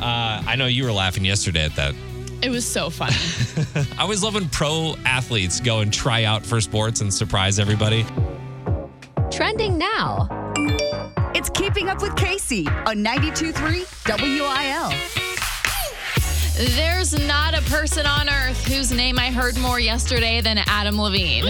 Uh, 0.00 0.42
I 0.46 0.56
know 0.56 0.64
you 0.64 0.84
were 0.84 0.92
laughing 0.92 1.26
yesterday 1.26 1.66
at 1.66 1.76
that. 1.76 1.94
It 2.42 2.48
was 2.48 2.66
so 2.66 2.88
funny. 2.88 3.16
I 3.98 4.02
always 4.02 4.22
love 4.22 4.32
when 4.32 4.48
pro 4.48 4.96
athletes 5.04 5.60
go 5.60 5.80
and 5.80 5.92
try 5.92 6.24
out 6.24 6.46
for 6.46 6.58
sports 6.62 7.02
and 7.02 7.12
surprise 7.12 7.58
everybody. 7.58 8.06
Trending 9.32 9.78
now. 9.78 10.28
It's 11.34 11.48
Keeping 11.48 11.88
Up 11.88 12.02
with 12.02 12.14
Casey 12.16 12.66
on 12.68 13.02
92.3 13.02 13.86
WIL. 14.20 14.92
There's 16.76 17.18
not 17.26 17.54
a 17.54 17.62
person 17.62 18.04
on 18.04 18.28
earth 18.28 18.62
whose 18.66 18.92
name 18.92 19.18
I 19.18 19.30
heard 19.30 19.56
more 19.56 19.80
yesterday 19.80 20.42
than 20.42 20.58
Adam 20.66 21.00
Levine. 21.00 21.46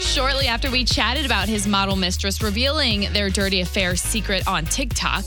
Shortly 0.00 0.48
after 0.48 0.68
we 0.68 0.84
chatted 0.84 1.24
about 1.24 1.48
his 1.48 1.68
model 1.68 1.94
mistress 1.94 2.42
revealing 2.42 3.12
their 3.12 3.30
dirty 3.30 3.60
affair 3.60 3.94
secret 3.94 4.48
on 4.48 4.64
TikTok, 4.64 5.24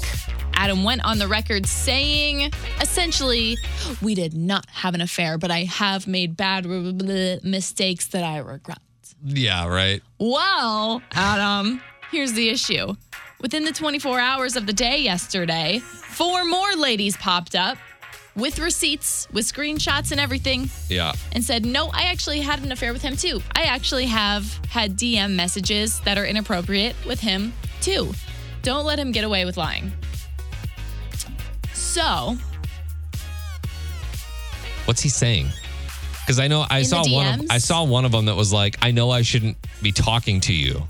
Adam 0.56 0.84
went 0.84 1.06
on 1.06 1.18
the 1.18 1.30
record 1.30 1.66
saying, 1.66 2.52
essentially, 2.82 3.58
we 4.02 4.16
did 4.16 4.34
not 4.34 4.70
have 4.70 4.96
an 4.96 5.02
affair, 5.02 5.38
but 5.38 5.50
I 5.50 5.64
have 5.64 6.08
made 6.08 6.36
bad 6.36 6.66
mistakes 6.66 8.08
that 8.08 8.26
I 8.26 8.40
regret. 8.40 8.80
Yeah, 9.24 9.68
right. 9.68 10.02
Well, 10.20 11.02
Adam, 11.14 11.82
here's 12.12 12.34
the 12.34 12.50
issue. 12.50 12.96
Within 13.42 13.64
the 13.64 13.72
24 13.72 14.20
hours 14.20 14.56
of 14.56 14.66
the 14.66 14.74
day 14.74 14.98
yesterday, 15.00 15.80
four 15.80 16.44
more 16.46 16.74
ladies 16.76 17.16
popped 17.18 17.56
up 17.56 17.78
with 18.36 18.60
receipts, 18.60 19.28
with 19.34 19.46
screenshots 19.46 20.12
and 20.12 20.20
everything, 20.20 20.70
Yeah. 20.90 21.14
and 21.34 21.44
said, 21.44 21.66
No, 21.66 21.90
I 21.90 22.04
actually 22.04 22.40
had 22.42 22.62
an 22.64 22.72
affair 22.72 22.94
with 22.94 23.02
him 23.02 23.16
too. 23.18 23.42
I 23.56 23.64
actually 23.64 24.06
have 24.06 24.46
had 24.70 24.98
DM 24.98 25.36
messages 25.36 26.00
that 26.02 26.18
are 26.18 26.26
inappropriate 26.26 26.96
with 27.06 27.20
him 27.20 27.54
too. 27.82 28.14
Don't 28.62 28.86
let 28.86 29.00
him 29.00 29.12
get 29.12 29.24
away 29.24 29.46
with 29.46 29.58
lying. 29.58 29.92
So, 31.74 32.38
What's 34.86 35.02
he 35.02 35.10
saying? 35.10 35.48
Because 36.30 36.40
I 36.40 36.48
know 36.48 36.64
I 36.70 36.80
In 36.80 36.86
saw 36.86 37.04
one. 37.12 37.40
Of, 37.40 37.46
I 37.50 37.58
saw 37.58 37.84
one 37.84 38.06
of 38.06 38.12
them 38.12 38.26
that 38.26 38.36
was 38.36 38.54
like, 38.54 38.78
"I 38.84 38.92
know 38.92 39.10
I 39.10 39.24
shouldn't 39.24 39.58
be 39.82 39.92
talking 39.92 40.40
to 40.42 40.54
you. 40.54 40.84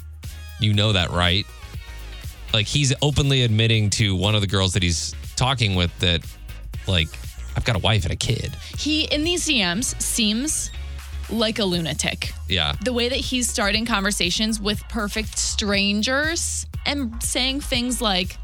You 0.60 0.74
know 0.74 0.92
that, 0.92 1.12
right?" 1.12 1.46
Like 2.54 2.68
he's 2.68 2.94
openly 3.02 3.44
admitting 3.44 3.90
to 3.92 4.18
one 4.18 4.36
of 4.36 4.42
the 4.42 4.48
girls 4.48 4.74
that 4.74 4.84
he's 4.84 5.16
talking 5.38 5.76
with 5.76 5.98
that, 6.00 6.26
like, 6.88 7.08
I've 7.56 7.64
got 7.64 7.78
a 7.78 7.80
wife 7.80 8.04
and 8.04 8.12
a 8.12 8.18
kid. 8.18 8.54
he 8.78 9.06
in 9.06 9.24
these 9.24 9.48
DMs 9.48 9.98
seems 10.02 10.72
like 11.30 11.60
a 11.60 11.64
lunatic. 11.64 12.34
Yeah. 12.50 12.74
the 12.84 12.92
way 12.92 13.08
that 13.08 13.16
he's 13.16 13.50
starting 13.50 13.86
conversations 13.86 14.60
with 14.60 14.86
perfect 14.90 15.38
strangers 15.38 16.66
and 16.86 17.24
saying 17.24 17.62
things 17.62 18.02
like 18.02 18.36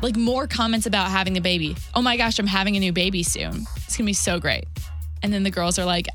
like 0.00 0.16
more 0.16 0.46
comments 0.46 0.86
about 0.86 1.10
having 1.10 1.36
a 1.36 1.42
baby. 1.42 1.76
Oh 1.94 2.00
my 2.00 2.16
gosh, 2.16 2.38
I'm 2.38 2.46
having 2.46 2.76
a 2.76 2.80
new 2.80 2.92
baby 2.94 3.22
soon. 3.22 3.66
It's 3.76 3.98
going 3.98 4.04
to 4.06 4.10
be 4.10 4.14
so 4.14 4.40
great. 4.40 4.64
And 5.22 5.32
then 5.32 5.42
the 5.42 5.50
girls 5.50 5.78
are 5.78 5.84
like, 5.84 6.08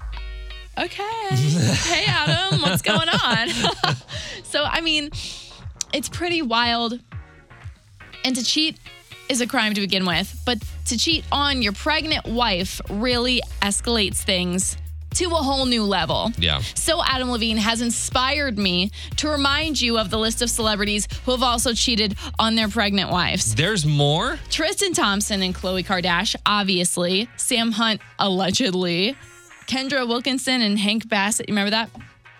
"Okay. 0.77 1.27
hey 1.31 2.05
Adam, 2.07 2.61
what's 2.61 2.81
going 2.81 3.09
on?" 3.09 3.49
so 4.43 4.63
I 4.63 4.81
mean, 4.81 5.09
it's 5.93 6.09
pretty 6.09 6.41
wild. 6.41 6.99
And 8.25 8.35
to 8.35 8.43
cheat 8.43 8.77
is 9.29 9.41
a 9.41 9.47
crime 9.47 9.73
to 9.73 9.81
begin 9.81 10.05
with, 10.05 10.41
but 10.45 10.57
to 10.85 10.97
cheat 10.97 11.23
on 11.31 11.61
your 11.61 11.73
pregnant 11.73 12.25
wife 12.25 12.81
really 12.89 13.41
escalates 13.61 14.17
things 14.17 14.77
to 15.17 15.25
a 15.31 15.35
whole 15.35 15.65
new 15.65 15.83
level. 15.83 16.31
Yeah. 16.37 16.59
So 16.75 17.01
Adam 17.03 17.31
Levine 17.31 17.57
has 17.57 17.81
inspired 17.81 18.57
me 18.57 18.91
to 19.17 19.29
remind 19.29 19.81
you 19.81 19.97
of 19.97 20.09
the 20.09 20.17
list 20.17 20.41
of 20.41 20.49
celebrities 20.49 21.07
who 21.25 21.31
have 21.31 21.41
also 21.43 21.73
cheated 21.73 22.15
on 22.37 22.55
their 22.55 22.67
pregnant 22.67 23.09
wives. 23.09 23.55
There's 23.55 23.85
more. 23.85 24.37
Tristan 24.49 24.93
Thompson 24.93 25.41
and 25.41 25.55
Khloe 25.55 25.83
Kardashian, 25.83 26.35
obviously. 26.45 27.27
Sam 27.35 27.71
Hunt, 27.71 27.99
allegedly. 28.19 29.15
Kendra 29.65 30.07
Wilkinson 30.07 30.61
and 30.61 30.77
Hank 30.77 31.09
Baskett, 31.09 31.49
you 31.49 31.53
remember 31.53 31.71
that? 31.71 31.89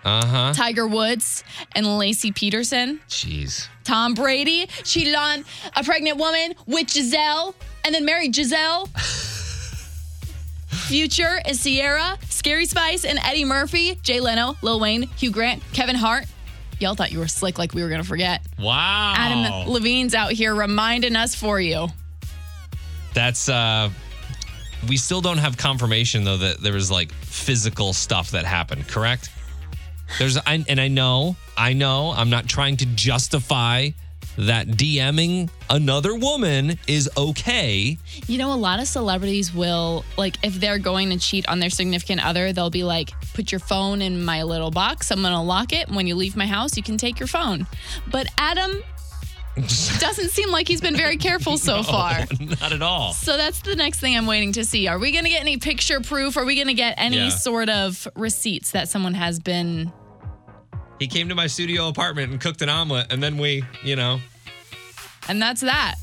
Uh 0.04 0.24
huh. 0.24 0.52
Tiger 0.54 0.86
Woods 0.86 1.42
and 1.74 1.98
Lacey 1.98 2.30
Peterson. 2.32 3.00
Jeez. 3.08 3.68
Tom 3.84 4.14
Brady 4.14 4.66
cheated 4.84 5.14
on 5.14 5.44
a 5.74 5.82
pregnant 5.82 6.16
woman 6.18 6.54
with 6.66 6.86
Gisele 6.86 7.54
and 7.84 7.94
then 7.94 8.04
married 8.04 8.32
Gisele. 8.32 8.88
Future 10.88 11.38
and 11.44 11.58
Ciara, 11.58 12.16
Scary 12.30 12.64
Spice 12.64 13.04
and 13.04 13.18
Eddie 13.22 13.44
Murphy, 13.44 13.96
Jay 13.96 14.20
Leno, 14.20 14.56
Lil 14.62 14.80
Wayne, 14.80 15.02
Hugh 15.02 15.30
Grant, 15.30 15.62
Kevin 15.74 15.94
Hart. 15.94 16.24
Y'all 16.80 16.94
thought 16.94 17.12
you 17.12 17.18
were 17.18 17.28
slick 17.28 17.58
like 17.58 17.74
we 17.74 17.82
were 17.82 17.90
going 17.90 18.00
to 18.00 18.08
forget. 18.08 18.40
Wow. 18.58 19.12
Adam 19.14 19.68
Levine's 19.70 20.14
out 20.14 20.32
here 20.32 20.54
reminding 20.54 21.14
us 21.14 21.34
for 21.34 21.60
you. 21.60 21.88
That's 23.12 23.50
uh 23.50 23.90
we 24.88 24.96
still 24.96 25.20
don't 25.20 25.38
have 25.38 25.58
confirmation 25.58 26.24
though 26.24 26.38
that 26.38 26.62
there 26.62 26.72
was 26.72 26.90
like 26.90 27.12
physical 27.12 27.92
stuff 27.92 28.30
that 28.30 28.46
happened, 28.46 28.88
correct? 28.88 29.30
There's 30.18 30.38
I, 30.38 30.64
and 30.66 30.80
I 30.80 30.88
know 30.88 31.36
I 31.58 31.74
know 31.74 32.14
I'm 32.16 32.30
not 32.30 32.46
trying 32.48 32.78
to 32.78 32.86
justify 32.86 33.90
that 34.38 34.68
DMing 34.68 35.50
another 35.68 36.14
woman 36.16 36.78
is 36.86 37.10
okay. 37.16 37.98
You 38.26 38.38
know, 38.38 38.52
a 38.52 38.56
lot 38.56 38.78
of 38.80 38.86
celebrities 38.88 39.52
will, 39.52 40.04
like, 40.16 40.36
if 40.44 40.54
they're 40.54 40.78
going 40.78 41.10
to 41.10 41.18
cheat 41.18 41.48
on 41.48 41.58
their 41.58 41.70
significant 41.70 42.24
other, 42.24 42.52
they'll 42.52 42.70
be 42.70 42.84
like, 42.84 43.10
put 43.34 43.50
your 43.52 43.58
phone 43.58 44.00
in 44.00 44.24
my 44.24 44.44
little 44.44 44.70
box. 44.70 45.10
I'm 45.10 45.20
going 45.22 45.32
to 45.32 45.40
lock 45.40 45.72
it. 45.72 45.88
When 45.90 46.06
you 46.06 46.14
leave 46.14 46.36
my 46.36 46.46
house, 46.46 46.76
you 46.76 46.82
can 46.82 46.96
take 46.96 47.18
your 47.18 47.26
phone. 47.26 47.66
But 48.10 48.28
Adam 48.38 48.82
doesn't 49.98 50.30
seem 50.30 50.50
like 50.52 50.68
he's 50.68 50.80
been 50.80 50.96
very 50.96 51.16
careful 51.16 51.58
so 51.58 51.82
far. 51.82 52.24
Not 52.60 52.72
at 52.72 52.80
all. 52.82 53.12
So 53.12 53.36
that's 53.36 53.60
the 53.62 53.74
next 53.74 53.98
thing 53.98 54.16
I'm 54.16 54.26
waiting 54.26 54.52
to 54.52 54.64
see. 54.64 54.86
Are 54.86 54.98
we 55.00 55.10
going 55.10 55.24
to 55.24 55.30
get 55.30 55.40
any 55.40 55.56
picture 55.56 56.00
proof? 56.00 56.36
Are 56.36 56.44
we 56.44 56.54
going 56.54 56.68
to 56.68 56.74
get 56.74 56.94
any 56.96 57.16
Yeah. 57.16 57.28
sort 57.30 57.68
of 57.68 58.06
receipts 58.14 58.70
that 58.70 58.88
someone 58.88 59.14
has 59.14 59.40
been? 59.40 59.92
He 60.98 61.06
came 61.06 61.28
to 61.28 61.34
my 61.34 61.46
studio 61.46 61.88
apartment 61.88 62.32
and 62.32 62.40
cooked 62.40 62.60
an 62.62 62.68
omelet, 62.68 63.12
and 63.12 63.22
then 63.22 63.38
we, 63.38 63.64
you 63.84 63.96
know, 63.96 64.20
And 65.28 65.40
that's 65.40 65.60
that. 65.60 65.96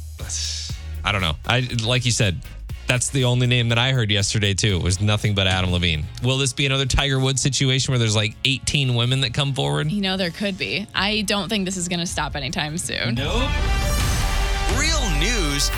I 1.04 1.12
don't 1.12 1.22
know. 1.22 1.36
I 1.46 1.68
like 1.84 2.06
you 2.06 2.12
said, 2.12 2.42
that's 2.88 3.10
the 3.10 3.24
only 3.26 3.48
name 3.48 3.70
that 3.70 3.78
I 3.78 3.92
heard 3.92 4.10
yesterday 4.12 4.54
too. 4.54 4.80
Was 4.80 5.02
nothing 5.02 5.36
but 5.36 5.48
Adam 5.48 5.72
Levine. 5.72 6.06
Will 6.24 6.38
this 6.38 6.54
be 6.54 6.66
another 6.66 6.86
Tiger 6.86 7.20
Woods 7.20 7.42
situation 7.42 7.92
where 7.92 8.00
there's 8.00 8.16
like 8.16 8.36
18 8.46 8.96
women 8.96 9.22
that 9.22 9.34
come 9.34 9.54
forward? 9.54 9.92
You 9.92 10.02
know, 10.02 10.18
there 10.18 10.32
could 10.32 10.58
be. 10.58 10.88
I 10.96 11.22
don't 11.22 11.50
think 11.50 11.66
this 11.66 11.78
is 11.78 11.88
going 11.88 12.00
to 12.00 12.06
stop 12.06 12.36
anytime 12.36 12.78
soon. 12.78 13.16
Nope. 13.16 13.50
Real 14.78 15.10
news 15.20 15.72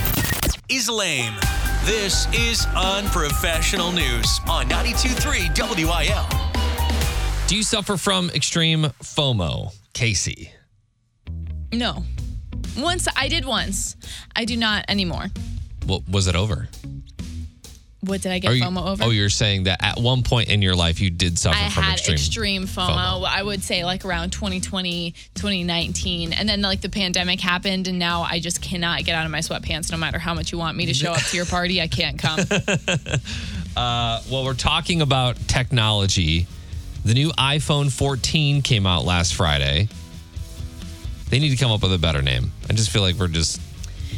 is 0.69 0.89
lame. 0.89 1.33
This 1.85 2.27
is 2.33 2.65
unprofessional 2.75 3.91
news 3.91 4.39
on 4.49 4.65
92.3 4.67 5.57
WIL. 5.57 6.66
Do 7.47 7.55
you 7.55 7.63
suffer 7.63 7.95
from 7.95 8.29
extreme 8.31 8.83
FOMO, 9.01 9.73
Casey? 9.93 10.51
No. 11.71 12.03
Once 12.77 13.07
I 13.15 13.29
did 13.29 13.45
once. 13.45 13.95
I 14.35 14.43
do 14.43 14.57
not 14.57 14.83
anymore. 14.89 15.27
Well, 15.87 16.03
was 16.11 16.27
it 16.27 16.35
over? 16.35 16.67
What 18.01 18.21
did 18.21 18.33
I 18.33 18.39
get 18.39 18.51
Are 18.51 18.53
you- 18.53 18.63
FOMO 18.63 18.85
over? 18.89 19.03
Oh, 19.05 19.09
you're 19.11 19.29
saying 19.29 19.63
that 19.63 19.81
at 19.81 19.97
one 19.97 20.23
point 20.23 20.49
in 20.49 20.61
your 20.61 20.75
life 20.75 20.99
you 20.99 21.09
did 21.09 21.39
suffer 21.39 21.57
I 21.57 21.69
from 21.69 21.83
had 21.83 21.93
extreme, 21.93 22.63
extreme, 22.63 22.67
FOMO, 22.67 23.25
I 23.25 23.41
would 23.41 23.63
say 23.63 23.85
like 23.85 24.03
around 24.03 24.31
2020, 24.31 25.11
2019. 25.33 26.33
And 26.33 26.49
then 26.49 26.61
like 26.61 26.81
the 26.81 26.89
pandemic 26.89 27.39
happened 27.39 27.87
and 27.87 27.97
now 27.97 28.23
I 28.23 28.41
just 28.41 28.61
cannot 28.61 29.05
get 29.05 29.15
out 29.15 29.25
of 29.25 29.31
my 29.31 29.39
sweatpants 29.39 29.89
no 29.89 29.97
matter 29.97 30.19
how 30.19 30.33
much 30.33 30.51
you 30.51 30.57
want 30.57 30.75
me 30.75 30.85
to 30.87 30.93
show 30.93 31.13
up 31.13 31.21
to 31.21 31.37
your 31.37 31.45
party. 31.45 31.81
I 31.81 31.87
can't 31.87 32.19
come. 32.19 32.39
Uh, 33.77 34.23
well, 34.31 34.43
we're 34.43 34.55
talking 34.55 35.03
about 35.03 35.37
technology. 35.47 36.47
The 37.07 37.13
new 37.13 37.31
iPhone 37.31 37.89
14 37.89 38.61
came 38.63 38.85
out 38.85 39.05
last 39.05 39.33
Friday. 39.33 39.87
They 41.29 41.39
need 41.39 41.51
to 41.51 41.55
come 41.55 41.71
up 41.71 41.81
with 41.81 41.93
a 41.93 41.97
better 41.97 42.21
name. 42.21 42.51
I 42.69 42.73
just 42.73 42.89
feel 42.89 43.01
like 43.01 43.15
we're 43.15 43.29
just. 43.29 43.61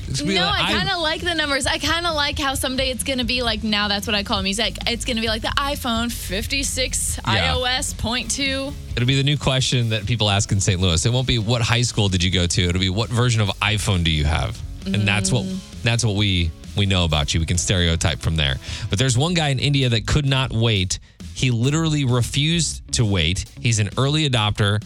it's 0.07 0.21
gonna 0.21 0.31
be 0.31 0.35
no, 0.35 0.45
like 0.45 0.65
I 0.65 0.73
kind 0.73 0.89
of 0.89 0.97
like 0.97 1.21
the 1.21 1.35
numbers. 1.35 1.67
I 1.67 1.77
kind 1.77 2.07
of 2.07 2.15
like 2.15 2.39
how 2.39 2.55
someday 2.55 2.89
it's 2.89 3.03
going 3.03 3.19
to 3.19 3.25
be 3.25 3.43
like 3.43 3.63
now 3.63 3.89
that's 3.89 4.07
what 4.07 4.15
I 4.15 4.23
call 4.23 4.41
music. 4.41 4.75
It's 4.87 5.05
going 5.05 5.17
to 5.17 5.21
be 5.21 5.27
like 5.27 5.43
the 5.43 5.49
iPhone 5.49 6.11
56 6.11 7.19
Yeah. 7.27 7.53
iOS 7.53 7.95
point 7.95 8.31
two. 8.31 8.73
It'll 8.95 9.05
be 9.05 9.17
the 9.17 9.23
new 9.23 9.37
question 9.37 9.89
that 9.89 10.07
people 10.07 10.27
ask 10.27 10.51
in 10.51 10.59
St. 10.59 10.81
Louis. 10.81 11.05
It 11.05 11.13
won't 11.13 11.27
be 11.27 11.37
what 11.37 11.61
high 11.61 11.83
school 11.83 12.09
did 12.09 12.23
you 12.23 12.31
go 12.31 12.47
to. 12.47 12.69
It'll 12.69 12.81
be 12.81 12.89
what 12.89 13.09
version 13.09 13.39
of 13.39 13.49
iPhone 13.59 14.03
do 14.03 14.09
you 14.09 14.25
have, 14.25 14.59
and 14.87 15.07
that's 15.07 15.31
what 15.31 15.45
mm. 15.45 15.83
that's 15.83 16.03
what 16.03 16.15
we 16.15 16.49
we 16.75 16.87
know 16.87 17.05
about 17.05 17.35
you. 17.35 17.39
We 17.39 17.45
can 17.45 17.59
stereotype 17.59 18.19
from 18.19 18.35
there. 18.35 18.55
But 18.89 18.97
there's 18.97 19.15
one 19.15 19.35
guy 19.35 19.49
in 19.49 19.59
India 19.59 19.89
that 19.89 20.07
could 20.07 20.25
not 20.25 20.51
wait. 20.51 20.97
He 21.39 21.51
literally 21.51 22.03
refused 22.03 22.91
to 22.95 23.05
wait. 23.05 23.45
He's 23.61 23.79
an 23.79 23.91
early 23.97 24.29
adopter, 24.29 24.83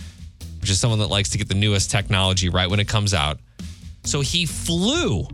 which 0.61 0.69
is 0.69 0.79
someone 0.79 0.99
that 0.99 1.07
likes 1.07 1.29
to 1.29 1.39
get 1.39 1.47
the 1.47 1.55
newest 1.55 1.89
technology 1.89 2.49
right 2.49 2.69
when 2.69 2.79
it 2.79 2.87
comes 2.87 3.15
out. 3.15 3.39
So 4.03 4.21
he 4.21 4.45
flew 4.45 5.27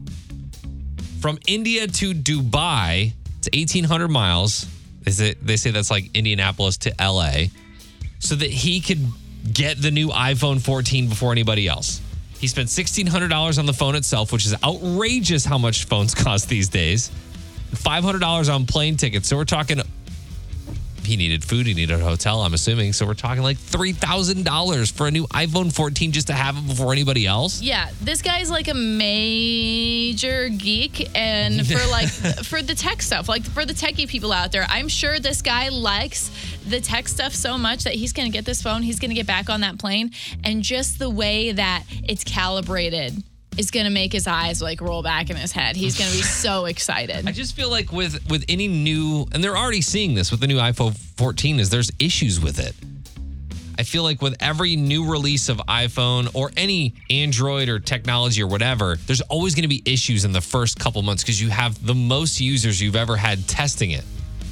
from 1.20 1.38
India 1.46 1.88
to 1.88 2.14
Dubai. 2.14 3.12
It's 3.40 3.50
1,800 3.54 4.08
miles. 4.08 4.66
They 5.02 5.58
say, 5.58 5.72
that's 5.72 5.92
like 5.92 6.10
Indianapolis 6.14 6.78
to 6.78 6.94
LA 6.98 7.48
so 8.20 8.36
that 8.36 8.50
he 8.50 8.80
could 8.80 9.06
get 9.52 9.82
the 9.82 9.92
new 9.92 10.08
iPhone 10.12 10.62
14 10.62 11.10
before 11.10 11.34
anybody 11.34 11.68
else. 11.68 12.00
He 12.40 12.48
spent 12.48 12.70
$1,600 12.70 13.60
on 13.60 13.66
the 13.66 13.74
phone 13.74 13.96
itself, 13.96 14.32
which 14.32 14.46
is 14.46 14.56
outrageous 14.64 15.44
how 15.44 15.58
much 15.58 15.84
phones 15.84 16.16
cost 16.24 16.48
these 16.48 16.70
days. 16.70 17.12
$500 17.72 18.56
on 18.56 18.66
plane 18.66 18.96
tickets. 18.96 19.28
So 19.28 19.36
we're 19.36 19.44
talking, 19.44 19.82
he 21.10 21.18
needed 21.18 21.44
food, 21.44 21.68
he 21.68 21.74
needed 21.74 22.00
a 22.00 22.04
hotel, 22.04 22.42
I'm 22.42 22.54
assuming. 22.54 22.94
So 22.94 23.06
we're 23.06 23.16
talking 23.16 23.44
like 23.44 23.58
$3,000 23.58 24.92
for 24.92 25.08
a 25.08 25.12
new 25.12 25.26
iPhone 25.28 25.74
14 25.74 26.12
just 26.12 26.28
to 26.28 26.34
have 26.34 26.58
it 26.58 26.68
before 26.68 26.94
anybody 26.94 27.26
else. 27.26 27.62
Yeah, 27.62 27.90
this 28.02 28.22
guy's 28.22 28.50
like 28.50 28.68
a 28.68 28.74
major 28.74 30.50
geek, 30.50 31.10
and 31.16 31.68
for 31.68 31.86
like 31.92 32.08
for 32.08 32.62
the 32.62 32.76
tech 32.76 33.02
stuff, 33.02 33.28
like 33.28 33.44
for 33.44 33.66
the 33.66 33.74
techie 33.74 34.08
people 34.08 34.32
out 34.32 34.52
there, 34.52 34.66
I'm 34.70 34.88
sure 34.88 35.20
this 35.20 35.42
guy 35.42 35.70
likes 35.70 36.32
the 36.68 36.80
tech 36.80 37.08
stuff 37.08 37.34
so 37.34 37.58
much 37.58 37.84
that 37.84 37.94
he's 37.94 38.14
gonna 38.14 38.30
get 38.30 38.46
this 38.46 38.62
phone, 38.62 38.84
he's 38.84 39.00
gonna 39.00 39.16
get 39.16 39.28
back 39.28 39.50
on 39.50 39.62
that 39.62 39.80
plane, 39.80 40.12
and 40.44 40.62
just 40.62 41.00
the 41.00 41.10
way 41.10 41.52
that 41.52 41.84
it's 42.04 42.24
calibrated 42.24 43.24
is 43.60 43.72
gonna 43.72 43.90
make 43.90 44.12
his 44.14 44.26
eyes 44.26 44.62
like 44.62 44.82
roll 44.82 45.04
back 45.04 45.30
in 45.30 45.36
his 45.36 45.52
head. 45.52 45.76
He's 45.76 45.98
gonna 45.98 46.12
be 46.12 46.22
so 46.44 46.66
excited. 46.66 47.28
I 47.28 47.32
just 47.32 47.56
feel 47.56 47.70
like 47.70 47.92
with 47.92 48.28
with 48.30 48.46
any 48.50 48.68
new, 48.68 49.28
and 49.34 49.44
they're 49.44 49.58
already 49.58 49.82
seeing 49.82 50.14
this 50.16 50.32
with 50.32 50.40
the 50.40 50.48
new 50.48 50.58
iPhone 50.58 50.98
14, 51.18 51.60
is 51.60 51.70
there's 51.70 51.92
issues 52.00 52.40
with 52.40 52.60
it. 52.60 52.74
I 53.78 53.84
feel 53.84 54.04
like 54.04 54.22
with 54.22 54.36
every 54.42 54.76
new 54.76 55.10
release 55.10 55.48
of 55.48 55.58
iPhone 55.70 56.30
or 56.34 56.52
any 56.58 56.96
Android 57.10 57.70
or 57.70 57.80
technology 57.80 58.42
or 58.44 58.48
whatever, 58.48 58.98
there's 59.08 59.22
always 59.22 59.56
going 59.56 59.62
to 59.64 59.70
be 59.70 59.82
issues 59.86 60.26
in 60.26 60.34
the 60.34 60.42
first 60.42 60.78
couple 60.78 61.02
months 61.02 61.24
because 61.24 61.42
you 61.42 61.50
have 61.50 61.86
the 61.86 61.96
most 61.96 62.42
users 62.42 62.82
you've 62.82 62.98
ever 62.98 63.16
had 63.16 63.48
testing 63.48 63.92
it. 63.92 64.04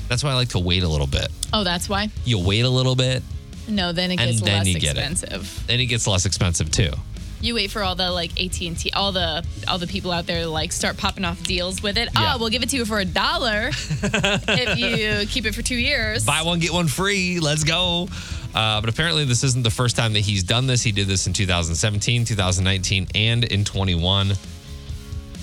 That's 0.07 0.23
why 0.23 0.31
I 0.31 0.35
like 0.35 0.47
to 0.49 0.59
wait 0.59 0.83
a 0.83 0.87
little 0.87 1.07
bit. 1.07 1.27
oh, 1.51 1.65
that's 1.65 1.89
why. 1.89 2.07
You 2.23 2.39
wait 2.39 2.61
a 2.61 2.69
little 2.69 2.95
bit, 2.95 3.21
No, 3.67 3.91
then 3.91 4.11
it 4.11 4.19
And 4.21 4.29
gets 4.31 4.41
then 4.41 4.59
less 4.59 4.67
you 4.67 4.79
get 4.79 4.95
it. 4.97 4.99
expensive. 5.11 5.63
then 5.67 5.81
it 5.81 5.87
gets 5.87 6.07
less 6.07 6.25
expensive 6.25 6.71
too. 6.71 6.91
You 7.39 7.55
wait 7.55 7.71
for 7.71 7.83
all 7.83 7.95
the 7.95 8.11
like 8.11 8.31
AT 8.41 8.59
and 8.61 8.77
T, 8.77 8.91
all 8.91 9.11
the 9.11 9.45
all 9.67 9.77
the 9.77 9.87
people 9.87 10.11
out 10.11 10.25
there 10.25 10.43
to 10.43 10.49
like 10.49 10.71
start 10.71 10.97
popping 10.97 11.25
off 11.25 11.41
deals 11.43 11.83
with 11.83 11.97
it. 11.97 12.09
Yeah. 12.13 12.33
Oh, 12.35 12.39
we'll 12.39 12.49
give 12.49 12.63
it 12.63 12.69
to 12.69 12.77
you 12.77 12.85
for 12.85 12.99
a 12.99 13.05
dollar 13.05 13.69
if 13.71 14.79
you 14.79 15.27
keep 15.27 15.45
it 15.45 15.53
for 15.53 15.61
two 15.61 15.75
years. 15.75 16.25
Buy 16.25 16.41
one, 16.41 16.59
get 16.59 16.73
one 16.73 16.87
free. 16.87 17.39
Let's 17.39 17.63
go. 17.63 18.07
Uh, 18.55 18.81
but 18.81 18.89
apparently, 18.89 19.23
this 19.25 19.43
isn't 19.43 19.63
the 19.63 19.69
first 19.69 19.95
time 19.95 20.13
that 20.13 20.21
he's 20.21 20.43
done 20.43 20.65
this. 20.65 20.81
He 20.81 20.91
did 20.91 21.07
this 21.07 21.27
in 21.27 21.33
2017, 21.33 22.25
2019, 22.25 23.07
and 23.13 23.43
in 23.43 23.63
21. 23.63 24.33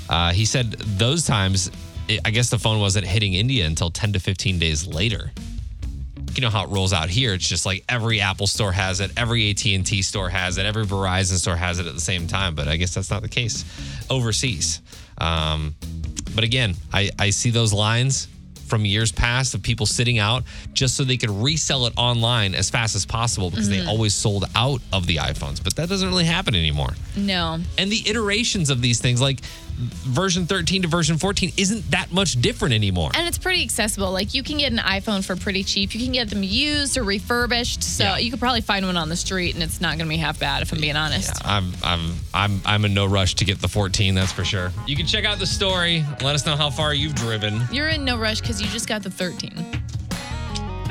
Uh, 0.08 0.32
he 0.32 0.44
said 0.44 0.72
those 0.72 1.24
times, 1.24 1.70
it, 2.08 2.20
I 2.24 2.30
guess 2.30 2.50
the 2.50 2.58
phone 2.58 2.80
wasn't 2.80 3.06
hitting 3.06 3.34
India 3.34 3.66
until 3.66 3.90
10 3.90 4.14
to 4.14 4.18
15 4.18 4.58
days 4.58 4.86
later. 4.86 5.30
You 6.36 6.42
know 6.42 6.50
how 6.50 6.64
it 6.64 6.70
rolls 6.70 6.92
out 6.92 7.08
here. 7.10 7.34
It's 7.34 7.48
just 7.48 7.64
like 7.66 7.84
every 7.88 8.20
Apple 8.20 8.46
store 8.46 8.72
has 8.72 9.00
it, 9.00 9.12
every 9.16 9.50
AT&T 9.50 10.02
store 10.02 10.28
has 10.28 10.58
it, 10.58 10.66
every 10.66 10.84
Verizon 10.84 11.38
store 11.38 11.56
has 11.56 11.78
it 11.78 11.86
at 11.86 11.94
the 11.94 12.00
same 12.00 12.26
time. 12.26 12.54
But 12.54 12.68
I 12.68 12.76
guess 12.76 12.94
that's 12.94 13.10
not 13.10 13.22
the 13.22 13.28
case 13.28 13.64
overseas. 14.10 14.80
Um, 15.18 15.74
but 16.34 16.44
again, 16.44 16.74
I, 16.92 17.10
I 17.18 17.30
see 17.30 17.50
those 17.50 17.72
lines 17.72 18.28
from 18.66 18.84
years 18.84 19.12
past 19.12 19.54
of 19.54 19.62
people 19.62 19.86
sitting 19.86 20.18
out 20.18 20.42
just 20.72 20.96
so 20.96 21.04
they 21.04 21.18
could 21.18 21.30
resell 21.30 21.86
it 21.86 21.92
online 21.96 22.54
as 22.54 22.70
fast 22.70 22.96
as 22.96 23.04
possible 23.04 23.50
because 23.50 23.68
they 23.68 23.84
always 23.86 24.14
sold 24.14 24.46
out 24.56 24.80
of 24.92 25.06
the 25.06 25.16
iPhones. 25.16 25.62
But 25.62 25.76
that 25.76 25.88
doesn't 25.88 26.08
really 26.08 26.24
happen 26.24 26.54
anymore. 26.54 26.94
no, 27.16 27.60
And 27.78 27.92
the 27.92 28.02
iterations 28.08 28.70
of 28.70 28.80
these 28.80 29.00
things, 29.00 29.20
like 29.20 29.40
version 29.76 30.46
13 30.46 30.82
to 30.82 30.88
version 30.88 31.18
14, 31.18 31.52
isn't 31.56 31.90
that 31.90 32.12
much 32.12 32.40
different 32.40 32.74
anymore. 32.74 33.10
and 33.14 33.26
it's 33.26 33.38
pretty 33.38 33.62
accessible. 33.62 34.10
Like 34.12 34.34
you 34.34 34.42
can 34.42 34.58
get 34.58 34.72
an 34.72 34.78
iPhone 34.78 35.24
for 35.24 35.36
pretty 35.36 35.64
cheap. 35.64 35.94
You 35.94 36.00
can 36.02 36.12
get 36.12 36.30
them 36.30 36.42
used 36.42 36.96
or 36.96 37.02
refurbished. 37.02 37.82
So 37.82 38.04
Yeah. 38.04 38.18
you 38.18 38.30
could 38.30 38.40
probably 38.40 38.60
find 38.60 38.86
one 38.86 38.96
on 38.96 39.08
the 39.08 39.16
street, 39.16 39.54
and 39.54 39.62
it's 39.62 39.80
not 39.80 39.96
going 39.98 40.06
to 40.08 40.14
be 40.14 40.16
half 40.16 40.38
bad 40.38 40.62
if 40.62 40.72
I'm 40.72 40.80
being 40.80 40.96
honest. 40.96 41.32
I'm 41.44 41.72
I'm 41.82 42.14
I'm 42.32 42.60
I'm 42.64 42.84
in 42.84 42.94
no 42.94 43.06
rush 43.06 43.34
to 43.36 43.44
get 43.44 43.60
the 43.60 43.68
14, 43.68 44.14
that's 44.14 44.32
for 44.32 44.44
sure. 44.44 44.72
You 44.86 44.96
can 44.96 45.06
check 45.06 45.24
out 45.24 45.38
the 45.38 45.46
story. 45.46 46.04
Let 46.22 46.34
us 46.34 46.46
know 46.46 46.56
how 46.56 46.70
far 46.70 46.94
you've 46.94 47.14
driven. 47.14 47.62
You're 47.72 47.88
in 47.88 48.04
no 48.04 48.16
rush 48.18 48.40
because 48.40 48.60
you 48.62 48.68
just 48.68 48.88
got 48.88 49.02
the 49.02 49.10
13. 49.10 49.83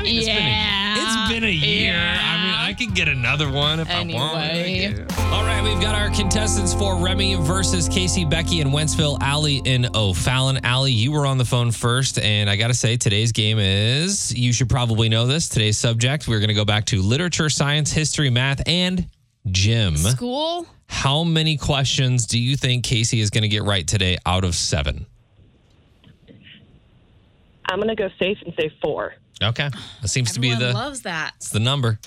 It's 0.05 0.25
been 0.25 0.37
a- 0.37 0.49
Yeah. 0.49 0.95
it's 1.25 1.31
been 1.33 1.43
a 1.43 1.47
year. 1.47 1.95
I 1.95 2.43
mean, 2.45 2.53
I 2.55 2.73
could 2.73 2.93
get 2.95 3.07
another 3.07 3.49
one 3.51 3.79
if 3.79 3.89
Anyway. 3.89 4.19
I 4.19 4.93
want. 4.95 5.11
All 5.33 5.43
right, 5.43 5.63
we've 5.63 5.81
got 5.81 5.95
our 5.95 6.09
contestants 6.09 6.73
for 6.73 6.97
Remy 6.97 7.35
versus 7.35 7.87
Casey, 7.89 8.25
Becky 8.25 8.61
and 8.61 8.71
Wentzville, 8.71 9.17
Allie 9.21 9.61
in 9.65 9.87
O'Fallon. 9.95 10.59
Allie, 10.65 10.91
you 10.91 11.11
were 11.11 11.25
on 11.25 11.37
the 11.37 11.45
phone 11.45 11.71
first, 11.71 12.19
and 12.19 12.49
I 12.49 12.55
got 12.55 12.67
to 12.67 12.73
say, 12.73 12.97
today's 12.97 13.31
game 13.31 13.57
is 13.59 14.33
you 14.37 14.53
should 14.53 14.69
probably 14.69 15.09
know 15.09 15.25
this. 15.25 15.49
Today's 15.49 15.77
subject, 15.77 16.27
we're 16.27 16.39
going 16.39 16.49
to 16.49 16.53
go 16.53 16.65
back 16.65 16.85
to 16.85 17.01
literature, 17.01 17.49
science, 17.49 17.91
history, 17.91 18.29
math, 18.29 18.61
and 18.67 19.07
gym. 19.51 19.95
School? 19.97 20.67
How 20.87 21.23
many 21.23 21.57
questions 21.57 22.27
do 22.27 22.39
you 22.39 22.55
think 22.55 22.83
Casey 22.83 23.19
is 23.19 23.29
going 23.29 23.41
to 23.41 23.47
get 23.47 23.63
right 23.63 23.87
today 23.87 24.17
out 24.25 24.43
of 24.43 24.53
seven? 24.55 25.05
I'm 27.65 27.77
going 27.77 27.87
to 27.89 27.95
go 27.95 28.09
safe 28.19 28.37
and 28.45 28.53
say 28.59 28.71
four. 28.81 29.15
Okay. 29.41 29.69
That 30.01 30.07
seems 30.07 30.33
to 30.33 30.39
be 30.39 30.53
the 30.53 30.73
loves 30.73 31.01
that. 31.01 31.33
It's 31.37 31.49
the 31.49 31.59
number. 31.59 31.99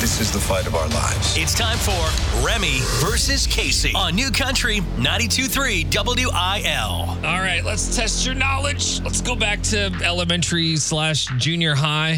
This 0.00 0.20
is 0.20 0.32
the 0.32 0.38
fight 0.38 0.66
of 0.66 0.74
our 0.74 0.88
lives. 0.88 1.36
It's 1.36 1.54
time 1.54 1.76
for 1.78 2.44
Remy 2.46 2.78
versus 3.00 3.46
Casey 3.46 3.92
on 3.94 4.14
New 4.14 4.30
Country 4.30 4.78
92.3 4.96 5.92
WIL. 5.92 7.26
All 7.26 7.40
right, 7.40 7.62
let's 7.64 7.94
test 7.96 8.24
your 8.24 8.34
knowledge. 8.34 9.00
Let's 9.02 9.20
go 9.20 9.36
back 9.36 9.60
to 9.64 9.92
elementary 10.02 10.76
slash 10.76 11.26
junior 11.38 11.74
high. 11.74 12.16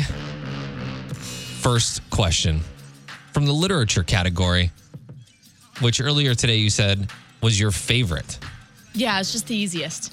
First 1.60 2.08
question 2.10 2.60
from 3.32 3.46
the 3.46 3.52
literature 3.52 4.02
category, 4.02 4.70
which 5.80 6.00
earlier 6.00 6.34
today 6.34 6.56
you 6.56 6.70
said 6.70 7.10
was 7.42 7.58
your 7.58 7.70
favorite. 7.70 8.38
Yeah, 8.94 9.18
it's 9.20 9.32
just 9.32 9.46
the 9.46 9.56
easiest. 9.56 10.12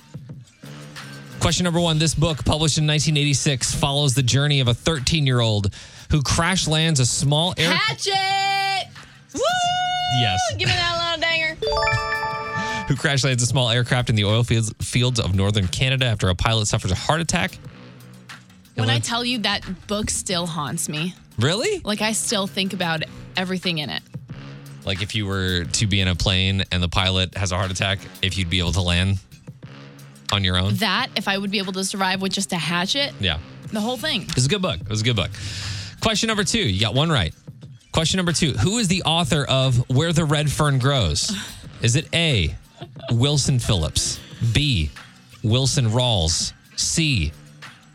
Question 1.48 1.64
number 1.64 1.80
one 1.80 1.98
This 1.98 2.14
book, 2.14 2.44
published 2.44 2.78
in 2.78 2.86
1986, 2.86 3.74
follows 3.74 4.14
the 4.14 4.22
journey 4.22 4.60
of 4.60 4.68
a 4.68 4.74
13 4.74 5.26
year 5.26 5.40
old 5.40 5.74
who 6.12 6.22
crash 6.22 6.68
lands 6.68 7.00
a 7.00 7.06
small 7.06 7.54
air. 7.56 7.72
Hatchet! 7.74 8.90
Woo! 9.34 9.40
Yes. 10.20 10.42
Give 10.58 10.68
me 10.68 10.76
that 10.76 11.16
little 11.16 11.22
danger. 11.22 11.56
who 12.90 12.98
crash 12.98 13.24
lands 13.24 13.42
a 13.44 13.46
small 13.46 13.70
aircraft 13.70 14.10
in 14.10 14.18
the 14.18 14.26
oil 14.26 14.44
fields, 14.44 14.74
fields 14.82 15.22
of 15.22 15.36
northern 15.36 15.70
Canada 15.70 16.08
after 16.08 16.28
a 16.28 16.36
pilot 16.36 16.68
suffers 16.68 16.92
a 16.92 16.96
heart 16.96 17.22
attack. 17.22 17.58
When 18.76 18.90
I 18.90 19.00
tell 19.00 19.24
you 19.24 19.38
that 19.38 19.62
book 19.88 20.10
still 20.10 20.48
haunts 20.48 20.90
me, 20.90 21.16
Really? 21.40 21.80
like 21.86 22.02
I 22.02 22.12
still 22.12 22.48
think 22.48 22.74
about 22.74 23.04
everything 23.38 23.78
in 23.78 23.90
it. 23.90 24.04
Like 24.86 25.02
if 25.02 25.16
you 25.16 25.26
were 25.26 25.64
to 25.64 25.88
be 25.88 26.02
in 26.02 26.10
a 26.10 26.16
plane 26.16 26.66
and 26.74 26.84
the 26.84 26.90
pilot 26.90 27.38
has 27.38 27.54
a 27.54 27.56
heart 27.56 27.72
attack, 27.72 28.00
if 28.22 28.38
you'd 28.38 28.50
be 28.50 28.60
able 28.60 28.74
to 28.74 28.82
land 28.82 29.20
on 30.32 30.44
your 30.44 30.58
own. 30.58 30.76
That, 30.76 31.08
if 31.16 31.28
I 31.28 31.38
would 31.38 31.52
be 31.52 31.58
able 31.60 31.74
to 31.74 31.84
survive 31.84 32.22
with 32.22 32.32
just 32.34 32.52
a 32.54 32.58
hatchet, 32.58 33.14
Yeah. 33.20 33.40
the 33.72 33.80
whole 33.82 33.98
thing. 33.98 34.24
It 34.24 34.36
was 34.36 34.46
a 34.46 34.50
good 34.50 34.62
book. 34.62 34.80
It 34.80 34.90
was 34.90 35.02
a 35.02 35.04
good 35.04 35.16
book. 35.16 35.32
Question 36.02 36.28
number 36.28 36.44
two. 36.44 36.60
You 36.60 36.80
got 36.80 36.94
one 36.94 37.10
right. 37.10 37.34
Question 37.92 38.18
number 38.18 38.32
two. 38.34 38.52
Who 38.54 38.78
is 38.78 38.88
the 38.88 39.04
author 39.04 39.44
of 39.46 39.90
Where 39.90 40.14
the 40.14 40.26
Red 40.26 40.52
Fern 40.52 40.78
Grows? 40.80 41.32
Is 41.82 41.96
it 41.96 42.08
A, 42.14 42.56
Wilson 43.12 43.60
Phillips, 43.60 44.20
B, 44.54 44.92
Wilson 45.44 45.88
Rawls, 45.90 46.54
C, 46.76 47.32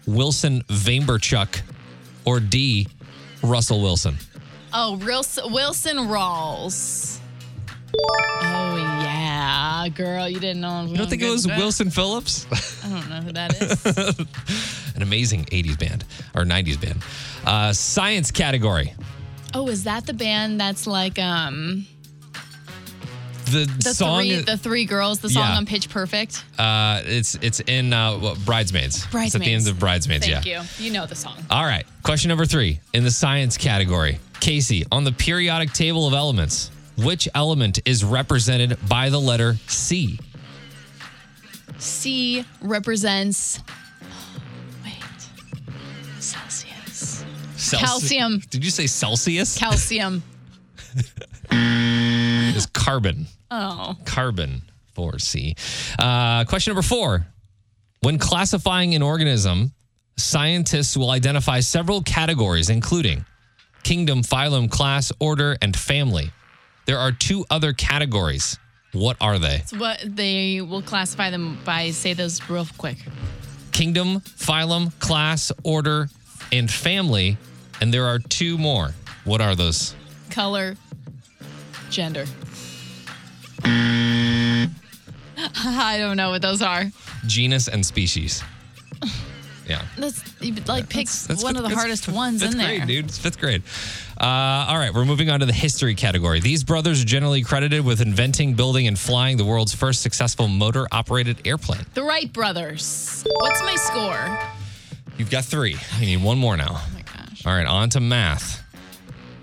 Wilson 0.07 0.63
Vaimberchuk, 0.65 1.61
or 2.25 2.41
D, 2.41 2.89
Russell 3.43 3.81
Wilson? 3.83 4.17
Oh, 4.73 4.97
Wilson 4.97 5.97
Rawls. 5.99 7.19
Oh, 7.95 8.77
yeah. 8.77 8.92
Girl, 9.95 10.29
you 10.29 10.39
didn't 10.41 10.61
know. 10.61 10.85
You 10.87 10.97
don't 10.97 11.09
think 11.11 11.23
it 11.23 11.31
was 11.31 11.47
Wilson 11.47 11.91
Phillips? 11.91 12.47
I 12.85 12.89
don't 12.89 13.09
know 13.11 13.21
who 13.21 13.33
that 13.33 13.61
is. 13.61 14.93
An 14.97 15.03
amazing 15.03 15.45
80s 15.47 15.79
band 15.79 16.05
or 16.35 16.45
90s 16.45 16.81
band. 16.81 17.03
Uh, 17.47 17.73
science 17.73 18.31
category. 18.31 18.95
oh, 19.55 19.69
is 19.69 19.85
that 19.85 20.07
the 20.07 20.15
band 20.15 20.61
that's 20.61 20.87
like 20.87 21.19
um 21.19 21.87
The, 23.47 23.65
the 23.83 23.93
song 23.95 24.21
three 24.21 24.37
the 24.43 24.57
three 24.57 24.85
girls, 24.85 25.21
the 25.21 25.29
song 25.29 25.43
Yeah. 25.51 25.57
on 25.57 25.67
Pitch 25.67 25.89
Perfect? 25.91 26.45
uh, 26.59 27.03
it's 27.05 27.35
it's 27.43 27.61
in 27.61 27.93
uh, 27.93 28.17
what, 28.19 28.39
Bridesmaids. 28.45 29.07
It's 29.13 29.35
at 29.35 29.41
the 29.41 29.53
end 29.53 29.67
of 29.69 29.79
Bridesmaids, 29.79 30.27
Thank 30.27 30.47
yeah. 30.47 30.65
you. 30.79 30.87
You 30.87 30.93
know 30.93 31.07
the 31.07 31.15
song. 31.17 31.37
All 31.51 31.65
right. 31.65 31.85
Question 32.03 32.29
number 32.31 32.47
three 32.47 32.81
in 32.93 33.03
the 33.05 33.11
science 33.11 33.57
category. 33.57 34.19
Casey, 34.41 34.85
on 34.91 35.05
the 35.05 35.13
periodic 35.13 35.73
table 35.73 36.07
of 36.09 36.15
elements, 36.15 36.71
which 36.97 37.29
element 37.35 37.81
is 37.85 38.05
represented 38.05 38.79
by 38.89 39.09
the 39.11 39.21
letter 39.21 39.57
C? 39.67 40.19
C 41.79 42.45
represents 42.61 43.61
wait. 44.85 44.95
Celsius. 46.21 47.25
Celsi- 47.57 47.79
Calcium. 47.79 48.39
Did 48.51 48.65
you 48.65 48.71
say 48.71 48.87
Celsius? 48.87 49.57
Calcium. 49.59 50.23
It's 51.55 52.67
carbon. 52.67 53.27
Oh. 53.51 53.97
Carbon 54.05 54.63
for 54.95 55.19
C. 55.19 55.55
Uh, 55.99 56.45
question 56.45 56.73
number 56.73 56.83
four. 56.87 57.27
When 58.01 58.19
classifying 58.19 58.95
an 58.95 59.03
organism, 59.03 59.73
scientists 60.17 60.97
will 60.97 61.11
identify 61.11 61.61
several 61.61 62.03
categories, 62.03 62.69
including 62.71 63.25
kingdom, 63.83 64.23
phylum, 64.23 64.71
class, 64.71 65.13
order, 65.21 65.57
and 65.63 65.77
family. 65.77 66.31
There 66.85 66.99
are 66.99 67.13
two 67.13 67.45
other 67.51 67.73
categories. 67.73 68.59
What 68.93 69.17
are 69.21 69.39
they? 69.39 69.57
It's 69.57 69.73
what 69.73 70.03
they 70.05 70.61
will 70.61 70.83
classify 70.83 71.31
them 71.31 71.59
by 71.65 71.91
say 71.93 72.13
those 72.13 72.49
real 72.51 72.67
quick. 72.77 72.99
Kingdom, 73.71 74.21
phylum, 74.21 74.99
class, 74.99 75.51
order, 75.63 76.09
and 76.51 76.71
family. 76.71 77.39
And 77.81 77.93
there 77.93 78.07
are 78.07 78.19
two 78.19 78.59
more. 78.59 78.93
What 79.25 79.41
are 79.41 79.55
those? 79.55 79.95
Color, 80.31 80.77
gender. 81.91 82.27
I 85.65 85.97
don't 85.99 86.17
know 86.17 86.31
what 86.31 86.43
those 86.43 86.61
are. 86.63 86.85
Genus 87.27 87.69
and 87.69 87.85
species. 87.87 88.43
Yeah. 89.69 89.83
That's 89.97 90.23
you 90.41 90.55
like 90.67 90.89
pick 90.89 91.09
one 91.41 91.57
of 91.57 91.63
the 91.63 91.71
hardest 91.71 92.09
ones 92.09 92.43
fifth 92.43 92.53
in 92.53 92.59
grade, 92.59 92.81
there. 92.81 92.87
dude. 92.87 93.05
It's 93.07 93.19
fifth 93.19 93.39
grade. 93.39 93.63
Uh, 94.21 94.67
all 94.69 94.77
right, 94.77 94.93
we're 94.93 95.05
moving 95.05 95.31
on 95.31 95.41
to 95.41 95.47
the 95.47 95.53
history 95.53 95.95
category. 95.95 96.41
These 96.41 96.65
brothers 96.65 97.03
are 97.03 97.07
generally 97.07 97.43
credited 97.43 97.85
with 97.85 98.01
inventing, 98.01 98.55
building, 98.55 98.87
and 98.87 98.99
flying 98.99 99.37
the 99.37 99.45
world's 99.45 99.75
first 99.75 100.03
successful 100.03 100.49
motor 100.49 100.87
operated 100.93 101.47
airplane. 101.47 101.87
The 101.95 102.03
Wright 102.03 102.33
brothers. 102.33 103.25
What's 103.37 103.61
my 103.63 103.77
score? 103.77 104.39
You've 105.19 105.31
got 105.31 105.45
three. 105.45 105.77
You 105.99 106.07
need 106.07 106.23
one 106.23 106.39
more 106.39 106.57
now. 106.57 106.69
Oh 106.71 106.91
my 106.95 107.03
gosh. 107.03 107.47
All 107.47 107.53
right, 107.55 107.67
on 107.67 107.91
to 107.91 108.01
math. 108.01 108.62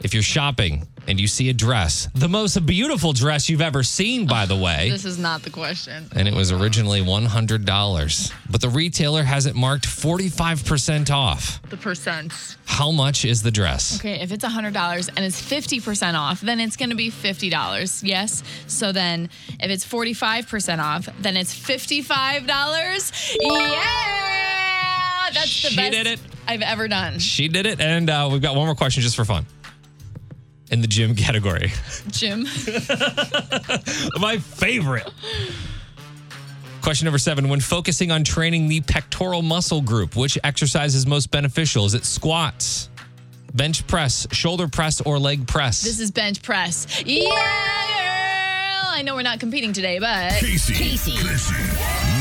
If 0.01 0.13
you're 0.13 0.23
shopping 0.23 0.87
and 1.07 1.19
you 1.19 1.27
see 1.27 1.49
a 1.49 1.53
dress, 1.53 2.07
the 2.15 2.29
most 2.29 2.65
beautiful 2.65 3.11
dress 3.13 3.49
you've 3.49 3.61
ever 3.61 3.83
seen, 3.83 4.27
by 4.27 4.45
the 4.45 4.55
way, 4.55 4.89
This 4.89 5.03
is 5.05 5.17
not 5.17 5.41
the 5.43 5.49
question. 5.49 6.07
and 6.15 6.25
it 6.27 6.33
was 6.33 6.51
originally 6.53 7.01
$100, 7.01 8.33
but 8.49 8.61
the 8.61 8.69
retailer 8.69 9.23
has 9.23 9.45
it 9.45 9.55
marked 9.55 9.85
45% 9.85 11.09
off. 11.11 11.61
The 11.69 11.75
percent. 11.77 12.55
How 12.65 12.91
much 12.91 13.25
is 13.25 13.41
the 13.41 13.51
dress? 13.51 13.99
Okay, 13.99 14.21
if 14.21 14.31
it's 14.31 14.45
$100 14.45 15.09
and 15.15 15.25
it's 15.25 15.41
50% 15.41 16.13
off, 16.17 16.39
then 16.41 16.59
it's 16.61 16.77
going 16.77 16.91
to 16.91 16.95
be 16.95 17.11
$50. 17.11 18.01
Yes. 18.03 18.43
So 18.67 18.91
then 18.93 19.29
if 19.59 19.69
it's 19.69 19.85
45% 19.85 20.79
off, 20.79 21.09
then 21.19 21.35
it's 21.35 21.53
$55. 21.53 22.47
Yeah! 23.41 25.29
That's 25.33 25.61
the 25.61 25.69
She 25.69 25.75
best 25.75 25.91
did 25.91 26.07
it. 26.07 26.19
I've 26.47 26.61
ever 26.61 26.87
done. 26.87 27.19
She 27.19 27.47
did 27.49 27.65
it. 27.65 27.79
And 27.81 28.09
uh, 28.09 28.29
we've 28.31 28.41
got 28.41 28.55
one 28.55 28.65
more 28.65 28.75
question 28.75 29.03
just 29.03 29.15
for 29.15 29.25
fun 29.25 29.45
in 30.71 30.81
the 30.81 30.87
gym 30.87 31.15
category. 31.15 31.71
Gym. 32.09 32.43
My 34.19 34.37
favorite. 34.37 35.09
Question 36.81 37.05
number 37.05 37.17
seven. 37.17 37.49
When 37.49 37.59
focusing 37.59 38.11
on 38.11 38.23
training 38.23 38.67
the 38.67 38.81
pectoral 38.81 39.41
muscle 39.41 39.81
group, 39.81 40.15
which 40.15 40.37
exercise 40.43 40.95
is 40.95 41.05
most 41.05 41.29
beneficial? 41.31 41.85
Is 41.85 41.93
it 41.93 42.05
squats, 42.05 42.89
bench 43.53 43.85
press, 43.87 44.27
shoulder 44.31 44.67
press, 44.67 45.01
or 45.01 45.19
leg 45.19 45.47
press? 45.47 45.81
This 45.81 45.99
is 45.99 46.11
bench 46.11 46.41
press. 46.41 47.03
Yeah! 47.05 47.29
girl! 47.29 47.35
I 48.91 49.01
know 49.03 49.15
we're 49.15 49.21
not 49.23 49.39
competing 49.39 49.73
today, 49.73 49.99
but 49.99 50.33
Casey. 50.33 50.73
Casey. 50.73 51.11
Casey. 51.11 52.18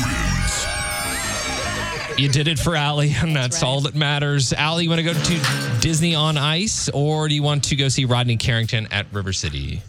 You 2.19 2.27
did 2.27 2.49
it 2.49 2.59
for 2.59 2.75
Allie, 2.75 3.13
and 3.15 3.35
that's, 3.35 3.61
right. 3.61 3.67
all 3.67 3.81
that 3.81 3.95
matters. 3.95 4.51
Allie, 4.51 4.83
you 4.83 4.89
want 4.89 4.99
to 4.99 5.05
go 5.05 5.13
to 5.13 5.79
Disney 5.79 6.15
on 6.15 6.37
Ice, 6.37 6.89
or 6.89 7.29
do 7.29 7.33
you 7.33 7.41
want 7.43 7.63
to 7.65 7.75
go 7.75 7.87
see 7.87 8.05
Rodney 8.05 8.35
Carrington 8.35 8.87
at 8.91 9.05
River 9.13 9.31
City? 9.31 9.81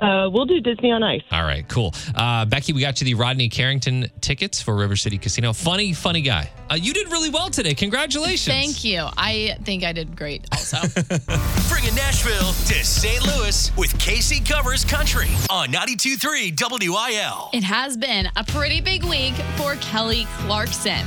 Uh, 0.00 0.30
we'll 0.32 0.46
do 0.46 0.58
Disney 0.60 0.90
on 0.90 1.02
Ice. 1.02 1.20
All 1.30 1.42
right, 1.42 1.68
cool. 1.68 1.94
Uh, 2.14 2.46
Becky, 2.46 2.72
we 2.72 2.80
got 2.80 2.98
you 3.00 3.04
the 3.04 3.14
Rodney 3.14 3.50
Carrington 3.50 4.06
tickets 4.22 4.62
for 4.62 4.74
River 4.74 4.96
City 4.96 5.18
Casino. 5.18 5.52
Funny, 5.52 5.92
funny 5.92 6.22
guy. 6.22 6.50
Uh, 6.70 6.76
you 6.76 6.94
did 6.94 7.12
really 7.12 7.28
well 7.28 7.50
today. 7.50 7.74
Congratulations. 7.74 8.46
Thank 8.46 8.84
you. 8.84 9.06
I 9.18 9.58
think 9.64 9.84
I 9.84 9.92
did 9.92 10.16
great 10.16 10.46
also. 10.52 10.78
Bringing 11.68 11.94
Nashville 11.94 12.52
to 12.52 12.84
St. 12.84 13.22
Louis 13.26 13.70
with 13.76 13.98
Casey 13.98 14.40
Covers 14.42 14.86
Country 14.86 15.28
on 15.50 15.68
92.3 15.68 16.88
WIL. 16.88 17.50
It 17.52 17.62
has 17.62 17.98
been 17.98 18.30
a 18.36 18.44
pretty 18.44 18.80
big 18.80 19.04
week 19.04 19.34
for 19.56 19.74
Kelly 19.76 20.26
Clarkson 20.38 21.04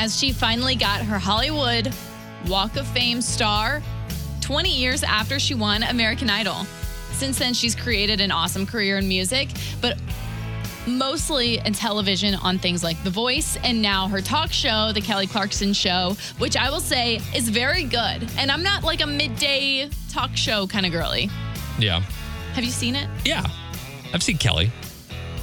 as 0.00 0.18
she 0.18 0.32
finally 0.32 0.74
got 0.74 1.02
her 1.02 1.18
Hollywood 1.18 1.92
Walk 2.48 2.76
of 2.76 2.86
Fame 2.86 3.20
star 3.20 3.82
20 4.40 4.74
years 4.74 5.02
after 5.02 5.38
she 5.38 5.52
won 5.52 5.82
American 5.82 6.30
Idol. 6.30 6.64
Since 7.12 7.38
then, 7.38 7.52
she's 7.52 7.74
created 7.74 8.18
an 8.22 8.30
awesome 8.30 8.64
career 8.64 8.96
in 8.96 9.06
music, 9.06 9.50
but 9.82 9.98
mostly 10.86 11.58
in 11.58 11.74
television 11.74 12.34
on 12.36 12.58
things 12.58 12.82
like 12.82 13.00
The 13.04 13.10
Voice 13.10 13.58
and 13.62 13.82
now 13.82 14.08
her 14.08 14.22
talk 14.22 14.50
show, 14.50 14.90
The 14.94 15.02
Kelly 15.02 15.26
Clarkson 15.26 15.74
Show, 15.74 16.16
which 16.38 16.56
I 16.56 16.70
will 16.70 16.80
say 16.80 17.16
is 17.34 17.50
very 17.50 17.84
good. 17.84 18.26
And 18.38 18.50
I'm 18.50 18.62
not 18.62 18.82
like 18.82 19.02
a 19.02 19.06
midday 19.06 19.90
talk 20.08 20.34
show 20.34 20.66
kind 20.66 20.86
of 20.86 20.92
girly. 20.92 21.28
Yeah. 21.78 22.00
Have 22.54 22.64
you 22.64 22.70
seen 22.70 22.96
it? 22.96 23.06
Yeah. 23.26 23.46
I've 24.14 24.22
seen 24.22 24.38
Kelly. 24.38 24.72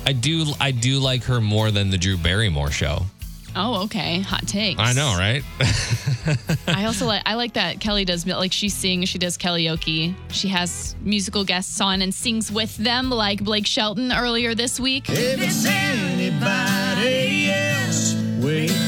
I 0.07 0.13
do 0.13 0.45
I 0.59 0.71
do 0.71 0.97
like 0.97 1.23
her 1.25 1.39
more 1.39 1.69
than 1.69 1.91
the 1.91 1.97
Drew 1.97 2.17
Barrymore 2.17 2.71
show. 2.71 3.05
Oh, 3.57 3.83
okay. 3.85 4.19
Hot 4.21 4.47
takes. 4.47 4.79
I 4.79 4.93
know, 4.93 5.15
right? 5.17 5.43
I 6.67 6.85
also 6.85 7.07
like 7.07 7.23
I 7.25 7.33
like 7.33 7.53
that 7.53 7.79
Kelly 7.79 8.05
does 8.05 8.25
like 8.27 8.51
she 8.53 8.69
sings, 8.69 9.09
she 9.09 9.17
does 9.17 9.37
karaoke. 9.37 10.13
She 10.29 10.47
has 10.49 10.95
musical 11.01 11.43
guests 11.43 11.81
on 11.81 12.03
and 12.03 12.13
sings 12.13 12.51
with 12.51 12.77
them, 12.77 13.09
like 13.09 13.43
Blake 13.43 13.65
Shelton 13.65 14.11
earlier 14.11 14.53
this 14.53 14.79
week. 14.79 15.09
If 15.09 15.41
it's 15.41 15.65
anybody 15.65 17.49
else, 17.51 18.13
wait 18.39 18.86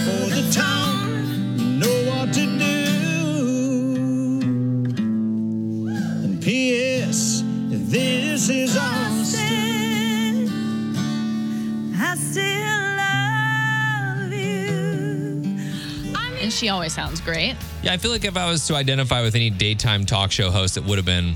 she 16.59 16.69
always 16.69 16.93
sounds 16.93 17.21
great. 17.21 17.55
Yeah, 17.81 17.93
I 17.93 17.97
feel 17.97 18.11
like 18.11 18.25
if 18.25 18.37
I 18.37 18.49
was 18.49 18.67
to 18.67 18.75
identify 18.75 19.21
with 19.21 19.35
any 19.35 19.49
daytime 19.49 20.05
talk 20.05 20.31
show 20.31 20.51
host, 20.51 20.77
it 20.77 20.83
would 20.83 20.97
have 20.97 21.05
been 21.05 21.35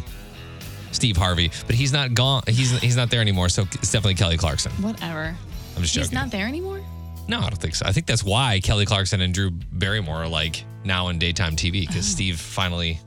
Steve 0.92 1.18
Harvey. 1.18 1.52
But 1.66 1.76
he's 1.76 1.94
not 1.94 2.14
gone. 2.14 2.44
He's 2.48 2.78
he's 2.80 2.98
not 2.98 3.10
there 3.10 3.22
anymore. 3.22 3.50
So 3.50 3.64
it's 3.64 3.92
definitely 3.92 4.16
Kelly 4.16 4.38
Clarkson. 4.38 4.72
Whatever. 4.74 5.36
I'm 5.76 5.82
just 5.82 5.94
joking. 5.94 6.10
He's 6.10 6.14
not 6.14 6.30
there 6.30 6.48
anymore? 6.48 6.82
no, 7.28 7.40
I 7.40 7.50
don't 7.50 7.58
think 7.58 7.76
so. 7.76 7.86
I 7.86 7.92
think 7.94 8.06
that's 8.06 8.24
why 8.24 8.60
Kelly 8.62 8.86
Clarkson 8.86 9.22
and 9.22 9.34
Drew 9.34 9.50
Barrymore 9.50 10.24
are 10.24 10.28
like 10.28 10.66
now 10.84 11.08
in 11.08 11.20
daytime 11.20 11.56
TV 11.56 11.88
because 11.88 11.98
oh. 11.98 12.02
Steve 12.02 12.40
finally 12.40 13.00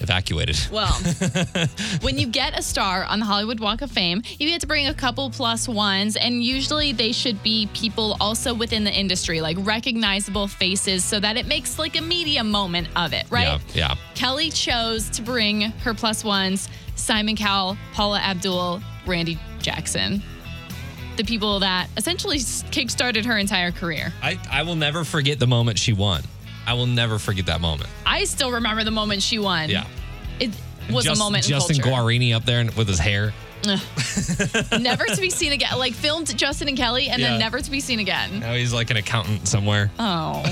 evacuated. 0.00 0.58
Well, 0.72 0.92
when 2.00 2.18
you 2.18 2.26
get 2.26 2.58
a 2.58 2.62
star 2.62 3.04
on 3.04 3.20
the 3.20 3.26
Hollywood 3.26 3.60
Walk 3.60 3.82
of 3.82 3.90
Fame, 3.90 4.22
you 4.38 4.48
get 4.48 4.60
to 4.62 4.66
bring 4.66 4.86
a 4.86 4.94
couple 4.94 5.30
plus 5.30 5.68
ones, 5.68 6.16
and 6.16 6.42
usually 6.42 6.92
they 6.92 7.12
should 7.12 7.42
be 7.42 7.68
people 7.74 8.16
also 8.20 8.54
within 8.54 8.84
the 8.84 8.92
industry, 8.92 9.40
like 9.40 9.56
recognizable 9.60 10.48
faces, 10.48 11.04
so 11.04 11.20
that 11.20 11.36
it 11.36 11.46
makes 11.46 11.78
like 11.78 11.98
a 11.98 12.02
media 12.02 12.42
moment 12.44 12.88
of 12.96 13.12
it, 13.12 13.26
right? 13.30 13.60
Yeah. 13.74 13.90
Yeah. 13.90 13.94
Kelly 14.14 14.50
chose 14.50 15.08
to 15.10 15.22
bring 15.22 15.62
her 15.62 15.94
plus 15.94 16.24
ones 16.24 16.68
Simon 16.96 17.36
Cowell, 17.36 17.76
Paula 17.92 18.20
Abdul, 18.20 18.82
Randy 19.06 19.38
Jackson. 19.60 20.22
The 21.16 21.24
people 21.24 21.60
that 21.60 21.88
essentially 21.96 22.38
kickstarted 22.38 23.24
her 23.24 23.36
entire 23.36 23.72
career. 23.72 24.12
I, 24.22 24.38
I 24.50 24.62
will 24.62 24.76
never 24.76 25.04
forget 25.04 25.38
the 25.38 25.46
moment 25.46 25.78
she 25.78 25.92
won. 25.92 26.22
I 26.66 26.74
will 26.74 26.86
never 26.86 27.18
forget 27.18 27.46
that 27.46 27.60
moment. 27.60 27.88
I 28.06 28.24
still 28.24 28.52
remember 28.52 28.84
the 28.84 28.90
moment 28.90 29.22
she 29.22 29.38
won. 29.38 29.68
Yeah. 29.70 29.84
It 30.38 30.50
was 30.90 31.04
Just- 31.04 31.20
a 31.20 31.22
moment 31.22 31.44
Justin 31.44 31.76
in 31.76 31.82
culture. 31.82 32.00
Guarini 32.02 32.34
up 32.34 32.44
there 32.44 32.64
with 32.76 32.88
his 32.88 32.98
hair. 32.98 33.32
Ugh. 33.68 33.78
never 34.80 35.04
to 35.04 35.20
be 35.20 35.28
seen 35.28 35.52
again. 35.52 35.78
Like 35.78 35.92
filmed 35.92 36.34
Justin 36.36 36.68
and 36.68 36.76
Kelly 36.78 37.08
and 37.10 37.20
Yeah. 37.20 37.30
then 37.32 37.40
never 37.40 37.60
to 37.60 37.70
be 37.70 37.80
seen 37.80 37.98
again. 37.98 38.40
Now 38.40 38.54
he's 38.54 38.72
like 38.72 38.90
an 38.90 38.96
accountant 38.96 39.46
somewhere. 39.48 39.90
Oh, 39.98 40.42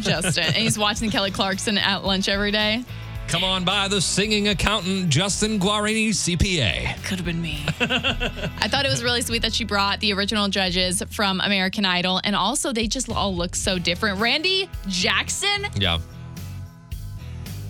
Justin. 0.00 0.44
And 0.44 0.56
he's 0.56 0.78
watching 0.78 1.10
Kelly 1.10 1.30
Clarkson 1.30 1.78
at 1.78 2.04
lunch 2.04 2.28
every 2.28 2.50
day. 2.52 2.84
Come 3.30 3.44
on 3.44 3.64
by 3.64 3.86
the 3.86 4.00
singing 4.00 4.48
accountant 4.48 5.08
Justin 5.08 5.60
Guarini 5.60 6.08
CPA. 6.08 6.96
Could 7.04 7.18
have 7.18 7.24
been 7.24 7.40
me. 7.40 7.62
I 7.80 8.66
thought 8.66 8.84
it 8.84 8.88
was 8.90 9.04
really 9.04 9.22
sweet 9.22 9.42
that 9.42 9.54
she 9.54 9.62
brought 9.64 10.00
the 10.00 10.12
original 10.12 10.48
judges 10.48 11.00
from 11.10 11.40
American 11.40 11.84
Idol. 11.84 12.20
And 12.24 12.34
also, 12.34 12.72
they 12.72 12.88
just 12.88 13.08
all 13.08 13.32
look 13.32 13.54
so 13.54 13.78
different. 13.78 14.18
Randy 14.18 14.68
Jackson, 14.88 15.66
Yeah. 15.76 15.98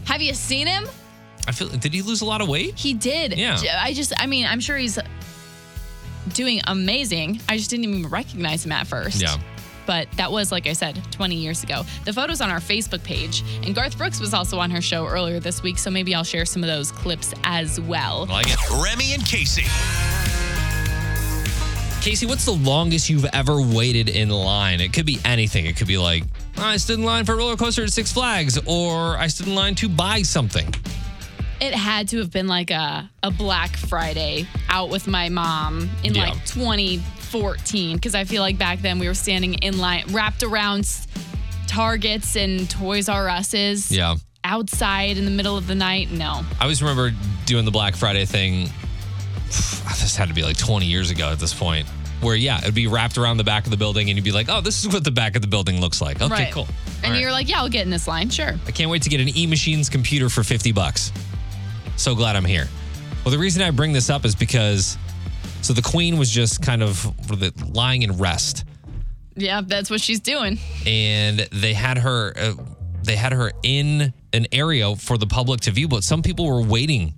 have 0.06 0.22
you 0.22 0.32
seen 0.32 0.66
him? 0.66 0.86
I 1.46 1.52
feel 1.52 1.68
did 1.68 1.92
he 1.92 2.00
lose 2.00 2.22
a 2.22 2.24
lot 2.26 2.40
of 2.40 2.48
weight? 2.48 2.78
He 2.78 2.94
did. 2.94 3.36
Yeah. 3.36 3.56
J- 3.56 3.68
I 3.68 3.92
just, 3.92 4.14
I 4.18 4.26
mean, 4.26 4.46
I'm 4.46 4.60
sure 4.60 4.78
he's 4.78 4.98
doing 6.32 6.62
amazing. 6.68 7.38
I 7.50 7.58
just 7.58 7.68
didn't 7.68 7.84
even 7.84 8.08
recognize 8.08 8.64
him 8.64 8.72
at 8.72 8.86
first. 8.86 9.20
Yeah. 9.20 9.36
But 9.90 10.06
that 10.12 10.30
was, 10.30 10.52
like 10.52 10.68
I 10.68 10.72
said, 10.72 11.02
20 11.10 11.34
years 11.34 11.64
ago. 11.64 11.82
The 12.04 12.12
photo's 12.12 12.40
on 12.40 12.48
our 12.48 12.60
Facebook 12.60 13.02
page, 13.02 13.42
and 13.64 13.74
Garth 13.74 13.98
Brooks 13.98 14.20
was 14.20 14.32
also 14.32 14.60
on 14.60 14.70
her 14.70 14.80
show 14.80 15.04
earlier 15.04 15.40
this 15.40 15.64
week, 15.64 15.78
so 15.78 15.90
maybe 15.90 16.14
I'll 16.14 16.22
share 16.22 16.44
some 16.46 16.62
of 16.62 16.68
those 16.68 16.92
clips 16.92 17.34
as 17.42 17.80
well. 17.80 18.26
Like 18.26 18.46
it. 18.48 18.56
Remy 18.70 19.14
and 19.14 19.26
Casey. 19.26 19.64
Casey, 22.02 22.24
what's 22.24 22.44
the 22.44 22.52
longest 22.52 23.10
you've 23.10 23.26
ever 23.32 23.60
waited 23.60 24.08
in 24.08 24.28
line? 24.28 24.80
It 24.80 24.92
could 24.92 25.06
be 25.06 25.18
anything. 25.24 25.66
It 25.66 25.76
could 25.76 25.88
be 25.88 25.98
like, 25.98 26.22
"Oh, 26.58 26.62
I 26.66 26.76
stood 26.76 27.00
in 27.00 27.04
line 27.04 27.24
for 27.24 27.32
a 27.32 27.36
roller 27.36 27.56
coaster 27.56 27.82
at 27.82 27.90
Six 27.92 28.12
Flags, 28.12 28.60
or 28.66 29.16
I 29.16 29.26
stood 29.26 29.48
in 29.48 29.56
line 29.56 29.74
to 29.74 29.88
buy 29.88 30.22
something. 30.22 30.72
It 31.60 31.74
had 31.74 32.06
to 32.10 32.18
have 32.18 32.30
been 32.30 32.46
like 32.46 32.70
a, 32.70 33.10
a 33.24 33.32
Black 33.32 33.76
Friday 33.76 34.46
out 34.68 34.88
with 34.88 35.08
my 35.08 35.28
mom 35.30 35.90
in 36.04 36.14
Yeah. 36.14 36.30
like 36.30 36.46
2014, 37.30 37.96
because 37.96 38.14
I 38.14 38.24
feel 38.24 38.42
like 38.42 38.58
back 38.58 38.80
then 38.80 38.98
we 38.98 39.06
were 39.06 39.14
standing 39.14 39.54
in 39.54 39.78
line, 39.78 40.04
wrapped 40.10 40.42
around 40.42 40.88
Targets 41.66 42.36
and 42.36 42.68
Toys 42.68 43.08
R 43.08 43.28
Us's. 43.28 43.90
Yeah. 43.90 44.16
Outside 44.42 45.18
in 45.18 45.24
the 45.26 45.30
middle 45.30 45.56
of 45.56 45.66
the 45.66 45.74
night, 45.74 46.10
no. 46.10 46.42
I 46.58 46.62
always 46.62 46.82
remember 46.82 47.12
doing 47.46 47.64
the 47.64 47.70
Black 47.70 47.94
Friday 47.94 48.24
thing. 48.24 48.68
This 49.46 50.16
had 50.16 50.28
to 50.28 50.34
be 50.34 50.42
like 50.42 50.56
20 50.56 50.86
years 50.86 51.10
ago 51.10 51.30
at 51.30 51.38
this 51.38 51.52
point. 51.52 51.86
Where 52.20 52.36
yeah, 52.36 52.58
it'd 52.58 52.74
be 52.74 52.86
wrapped 52.86 53.16
around 53.16 53.38
the 53.38 53.44
back 53.44 53.64
of 53.64 53.70
the 53.70 53.76
building, 53.78 54.10
and 54.10 54.16
you'd 54.16 54.24
be 54.24 54.32
like, 54.32 54.48
"Oh, 54.50 54.60
this 54.60 54.84
is 54.84 54.92
what 54.92 55.04
the 55.04 55.10
back 55.10 55.36
of 55.36 55.42
the 55.42 55.48
building 55.48 55.80
looks 55.80 56.02
like." 56.02 56.20
Okay, 56.20 56.30
right. 56.30 56.52
cool. 56.52 56.68
And 56.96 57.06
All 57.06 57.10
right. 57.12 57.20
you're 57.20 57.32
like, 57.32 57.48
yeah, 57.48 57.60
I'll 57.60 57.70
get 57.70 57.84
in 57.84 57.90
this 57.90 58.06
line, 58.06 58.28
sure. 58.28 58.54
I 58.66 58.70
can't 58.72 58.90
wait 58.90 59.02
to 59.02 59.08
get 59.08 59.20
an 59.22 59.34
E 59.34 59.46
Machines 59.46 59.88
computer 59.88 60.28
for 60.28 60.44
50 60.44 60.72
bucks. 60.72 61.12
So 61.96 62.14
glad 62.14 62.36
I'm 62.36 62.44
here. 62.44 62.68
Well, 63.24 63.32
the 63.32 63.38
reason 63.38 63.62
I 63.62 63.70
bring 63.70 63.94
this 63.94 64.10
up 64.10 64.26
is 64.26 64.34
because 64.34 64.98
so 65.62 65.72
the 65.72 65.82
queen 65.82 66.16
was 66.18 66.30
just 66.30 66.62
kind 66.62 66.82
of 66.82 67.04
what 67.28 67.40
is 67.42 67.48
it, 67.48 67.74
lying 67.74 68.02
in 68.02 68.16
rest 68.18 68.64
Yeah, 69.36 69.60
that's 69.64 69.90
what 69.90 70.00
she's 70.00 70.20
doing. 70.20 70.58
and 70.86 71.40
they 71.52 71.74
had 71.74 71.98
her 71.98 72.32
uh, 72.36 72.52
they 73.02 73.16
had 73.16 73.32
her 73.32 73.52
in 73.62 74.12
an 74.32 74.46
area 74.52 74.94
for 74.94 75.16
the 75.18 75.26
public 75.26 75.60
to 75.62 75.70
view, 75.70 75.88
but 75.88 76.04
some 76.04 76.22
people 76.22 76.46
were 76.46 76.62
waiting 76.62 77.14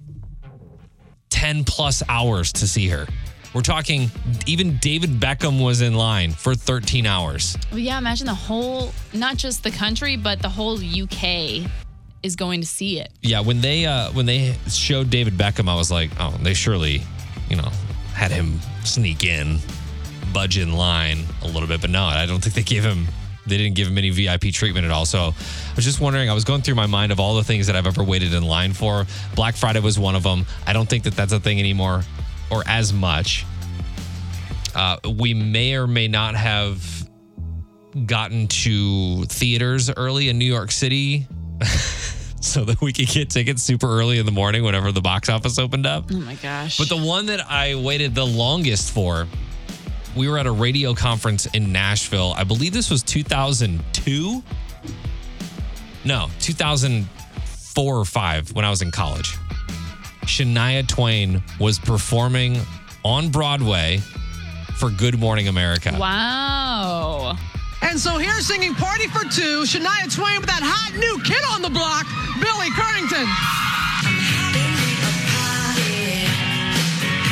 10 1.30 1.64
plus 1.64 2.02
hours 2.08 2.52
to 2.52 2.68
see 2.68 2.88
her. 2.88 3.06
We're 3.54 3.62
talking 3.62 4.10
even 4.46 4.76
David 4.78 5.10
Beckham 5.20 5.62
was 5.62 5.82
in 5.82 5.94
line 5.94 6.32
for 6.32 6.54
13 6.54 7.04
hours. 7.04 7.56
Well, 7.70 7.80
yeah, 7.80 7.98
imagine 7.98 8.26
the 8.26 8.34
whole, 8.34 8.92
not 9.12 9.36
just 9.36 9.62
the 9.62 9.70
country, 9.70 10.16
but 10.16 10.40
the 10.40 10.48
whole 10.48 10.78
UK 10.78 11.68
is 12.22 12.36
going 12.36 12.60
to 12.62 12.66
see 12.66 12.98
it. 13.00 13.10
Yeah, 13.20 13.40
when 13.40 13.60
they 13.60 13.84
uh 13.84 14.10
when 14.12 14.24
they 14.26 14.54
showed 14.70 15.10
David 15.10 15.34
Beckham, 15.36 15.68
I 15.68 15.74
was 15.74 15.90
like, 15.90 16.10
oh, 16.20 16.34
they 16.42 16.54
surely, 16.54 17.02
you 17.50 17.56
know, 17.56 17.68
had 18.22 18.30
him 18.30 18.60
sneak 18.84 19.24
in, 19.24 19.58
budge 20.32 20.56
in 20.56 20.72
line 20.72 21.24
a 21.42 21.46
little 21.48 21.66
bit, 21.66 21.80
but 21.80 21.90
no, 21.90 22.04
I 22.04 22.24
don't 22.24 22.40
think 22.40 22.54
they 22.54 22.62
gave 22.62 22.84
him. 22.84 23.08
They 23.48 23.56
didn't 23.56 23.74
give 23.74 23.88
him 23.88 23.98
any 23.98 24.10
VIP 24.10 24.52
treatment 24.52 24.84
at 24.84 24.92
all. 24.92 25.04
So 25.06 25.18
I 25.18 25.74
was 25.74 25.84
just 25.84 26.00
wondering. 26.00 26.30
I 26.30 26.32
was 26.32 26.44
going 26.44 26.62
through 26.62 26.76
my 26.76 26.86
mind 26.86 27.10
of 27.10 27.18
all 27.18 27.34
the 27.34 27.42
things 27.42 27.66
that 27.66 27.74
I've 27.74 27.88
ever 27.88 28.04
waited 28.04 28.32
in 28.32 28.44
line 28.44 28.74
for. 28.74 29.06
Black 29.34 29.56
Friday 29.56 29.80
was 29.80 29.98
one 29.98 30.14
of 30.14 30.22
them. 30.22 30.46
I 30.68 30.72
don't 30.72 30.88
think 30.88 31.02
that 31.02 31.16
that's 31.16 31.32
a 31.32 31.40
thing 31.40 31.58
anymore, 31.58 32.04
or 32.48 32.62
as 32.68 32.92
much. 32.92 33.44
Uh, 34.72 34.98
we 35.18 35.34
may 35.34 35.74
or 35.74 35.88
may 35.88 36.06
not 36.06 36.36
have 36.36 37.08
gotten 38.06 38.46
to 38.46 39.24
theaters 39.24 39.90
early 39.90 40.28
in 40.28 40.38
New 40.38 40.44
York 40.44 40.70
City 40.70 41.26
so 42.42 42.64
that 42.64 42.80
we 42.80 42.92
could 42.92 43.08
get 43.08 43.30
tickets 43.30 43.62
super 43.62 43.86
early 43.86 44.18
in 44.18 44.26
the 44.26 44.32
morning 44.32 44.64
whenever 44.64 44.92
the 44.92 45.00
box 45.00 45.28
office 45.28 45.58
opened 45.58 45.86
up. 45.86 46.04
Oh 46.10 46.16
my 46.16 46.34
gosh. 46.34 46.76
But 46.76 46.88
the 46.88 46.96
one 46.96 47.26
that 47.26 47.40
I 47.50 47.74
waited 47.76 48.14
the 48.14 48.26
longest 48.26 48.92
for, 48.92 49.26
we 50.16 50.28
were 50.28 50.38
at 50.38 50.46
a 50.46 50.52
radio 50.52 50.94
conference 50.94 51.46
in 51.46 51.72
Nashville. 51.72 52.34
I 52.36 52.44
believe 52.44 52.72
this 52.72 52.90
was 52.90 53.02
2002. 53.02 54.42
No, 56.04 56.28
2004 56.40 57.96
or 57.96 58.04
5 58.04 58.52
when 58.52 58.64
I 58.64 58.70
was 58.70 58.82
in 58.82 58.90
college. 58.90 59.36
Shania 60.22 60.86
Twain 60.86 61.42
was 61.60 61.78
performing 61.78 62.60
on 63.04 63.30
Broadway 63.30 63.98
for 64.76 64.90
Good 64.90 65.18
Morning 65.18 65.48
America. 65.48 65.94
Wow. 65.98 67.36
And 67.82 68.00
so 68.00 68.16
here 68.16 68.40
singing 68.40 68.74
Party 68.74 69.06
for 69.08 69.22
Two, 69.28 69.62
Shania 69.64 70.14
Twain 70.14 70.40
with 70.40 70.48
that 70.48 70.62
hot 70.62 70.96
new 70.98 71.20
kid 71.24 71.42
on 71.52 71.62
the 71.62 71.70
block, 71.70 72.06
Billy 72.40 72.70
Currington. 72.72 73.26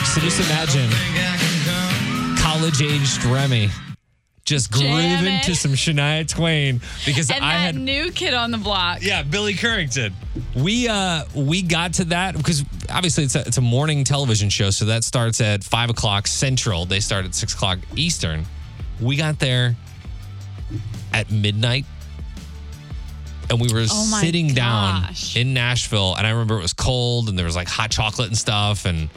So 0.05 0.21
just 0.21 0.41
imagine 0.41 0.91
college 2.37 2.83
aged 2.83 3.25
Remy 3.25 3.71
just 4.45 4.73
grooving 4.73 4.91
Jamming. 4.91 5.41
to 5.43 5.55
some 5.55 5.73
Shania 5.73 6.29
Twain 6.29 6.81
because 7.07 7.31
And 7.31 7.45
I 7.45 7.53
that 7.53 7.61
had 7.61 7.75
new 7.77 8.11
kid 8.11 8.35
on 8.35 8.51
the 8.51 8.59
block. 8.59 8.99
Yeah, 9.01 9.23
Billy 9.23 9.55
Currington. 9.55 10.13
We 10.57 10.89
uh 10.89 11.25
we 11.35 11.63
got 11.63 11.95
to 11.95 12.05
that 12.07 12.37
because 12.37 12.65
obviously 12.91 13.25
it's 13.25 13.37
a, 13.37 13.41
it's 13.47 13.59
a 13.59 13.63
morning 13.63 14.03
television 14.03 14.51
show, 14.51 14.71
so 14.71 14.87
that 14.87 15.05
starts 15.05 15.41
at 15.41 15.63
five 15.63 15.91
o'clock 15.91 16.27
central. 16.27 16.85
They 16.85 16.99
start 16.99 17.25
at 17.25 17.35
six 17.35 17.55
o'clock 17.55 17.79
eastern. 17.95 18.45
We 19.01 19.15
got 19.17 19.39
there 19.39 19.77
at 21.13 21.31
midnight, 21.31 21.85
and 23.49 23.61
we 23.61 23.73
were 23.73 23.81
Oh 23.91 24.19
sitting 24.21 24.49
down 24.55 25.05
in 25.35 25.53
Nashville. 25.55 26.15
And 26.17 26.27
I 26.27 26.31
remember 26.31 26.59
it 26.59 26.63
was 26.63 26.73
cold, 26.73 27.29
and 27.29 27.39
there 27.39 27.47
was 27.47 27.57
like 27.57 27.69
hot 27.69 27.91
chocolate 27.91 28.29
and 28.29 28.39
stuff, 28.39 28.85
and 28.87 29.09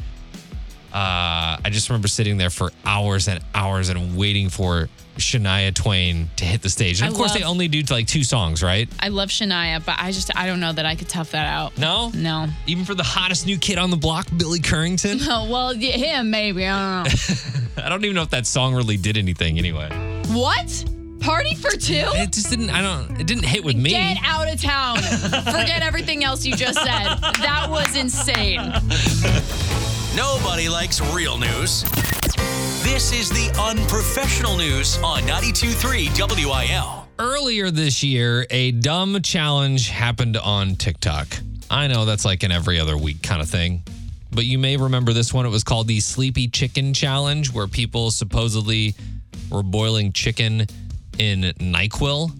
Uh, 0.91 1.57
I 1.65 1.69
just 1.71 1.89
remember 1.89 2.07
sitting 2.07 2.37
there 2.37 2.51
for 2.51 2.71
hours 2.85 3.27
and 3.27 3.39
hours 3.55 3.89
and 3.89 4.15
waiting 4.15 4.49
for 4.49 4.89
Shania 5.17 5.73
Twain 5.73 6.29
to 6.35 6.45
hit 6.45 6.61
the 6.61 6.69
stage. 6.69 6.99
And 7.01 7.07
I 7.07 7.11
of 7.11 7.15
course, 7.17 7.33
they 7.33 7.41
only 7.41 7.67
do 7.67 7.81
like 7.91 8.05
two 8.05 8.23
songs, 8.23 8.61
right? 8.61 8.87
I 8.99 9.07
love 9.07 9.29
Shania, 9.29 9.83
but 9.83 9.95
I 9.97 10.11
just 10.11 10.29
I 10.37 10.45
don't 10.45 10.59
know 10.59 10.71
that 10.71 10.85
I 10.85 10.93
could 10.93 11.09
tough 11.09 11.31
that 11.31 11.47
out. 11.47 11.75
No, 11.79 12.11
No. 12.13 12.47
even 12.67 12.85
for 12.85 12.93
the 12.93 13.01
hottest 13.01 13.47
new 13.47 13.57
kid 13.57 13.79
on 13.79 13.89
the 13.89 13.97
block, 13.97 14.27
Billy 14.37 14.59
Currington. 14.59 15.25
Oh, 15.27 15.49
well, 15.51 15.73
yeah, 15.73 15.97
him 15.97 16.29
maybe. 16.29 16.67
I 16.67 17.03
don't 17.03 17.13
know. 17.77 17.83
I 17.85 17.89
don't 17.89 18.05
even 18.05 18.13
know 18.15 18.21
if 18.21 18.29
that 18.29 18.45
song 18.45 18.75
really 18.75 18.97
did 18.97 19.17
anything 19.17 19.57
anyway. 19.57 19.89
what? 20.27 20.85
Party 21.23 21.55
for 21.55 21.71
two? 21.71 22.03
It 22.15 22.33
just 22.33 22.49
didn't. 22.49 22.69
I 22.69 22.81
don't. 22.81 23.17
It 23.17 23.25
didn't 23.25 23.45
hit 23.45 23.63
with 23.63 23.77
me. 23.77 23.91
Get 23.91 24.17
out 24.23 24.51
of 24.51 24.61
town. 24.61 24.97
Forget 24.97 25.81
everything 25.81 26.25
else 26.25 26.45
you 26.45 26.53
just 26.53 26.77
said. 26.77 27.15
That 27.39 27.67
was 27.69 27.95
insane. 27.95 28.57
Nobody 30.17 30.67
likes 30.67 30.99
real 31.13 31.37
news. 31.37 31.83
This 32.83 33.13
is 33.13 33.29
the 33.29 33.49
unprofessional 33.57 34.57
news 34.57 34.97
on 34.97 35.21
92.3 35.21 36.45
WIL. 36.45 37.07
Earlier 37.17 37.71
this 37.71 38.03
year, 38.03 38.45
a 38.49 38.71
dumb 38.71 39.21
challenge 39.21 39.87
happened 39.87 40.35
on 40.35 40.75
TikTok. 40.75 41.27
I 41.71 41.87
know 41.87 42.03
that's 42.03 42.25
like 42.25 42.43
an 42.43 42.51
every 42.51 42.81
other 42.81 42.97
week 42.97 43.23
kind 43.23 43.41
of 43.41 43.49
thing, 43.49 43.83
but 44.31 44.43
you 44.43 44.59
may 44.59 44.75
remember 44.75 45.13
this 45.13 45.33
one. 45.33 45.45
It 45.45 45.49
was 45.49 45.63
called 45.63 45.87
the 45.87 46.01
Sleepy 46.01 46.49
Chicken 46.49 46.93
Challenge, 46.93 47.53
where 47.53 47.67
people 47.67 48.11
supposedly 48.11 48.93
were 49.49 49.63
boiling 49.63 50.11
chicken 50.11 50.67
in 51.19 51.41
NyQuil. 51.59 52.31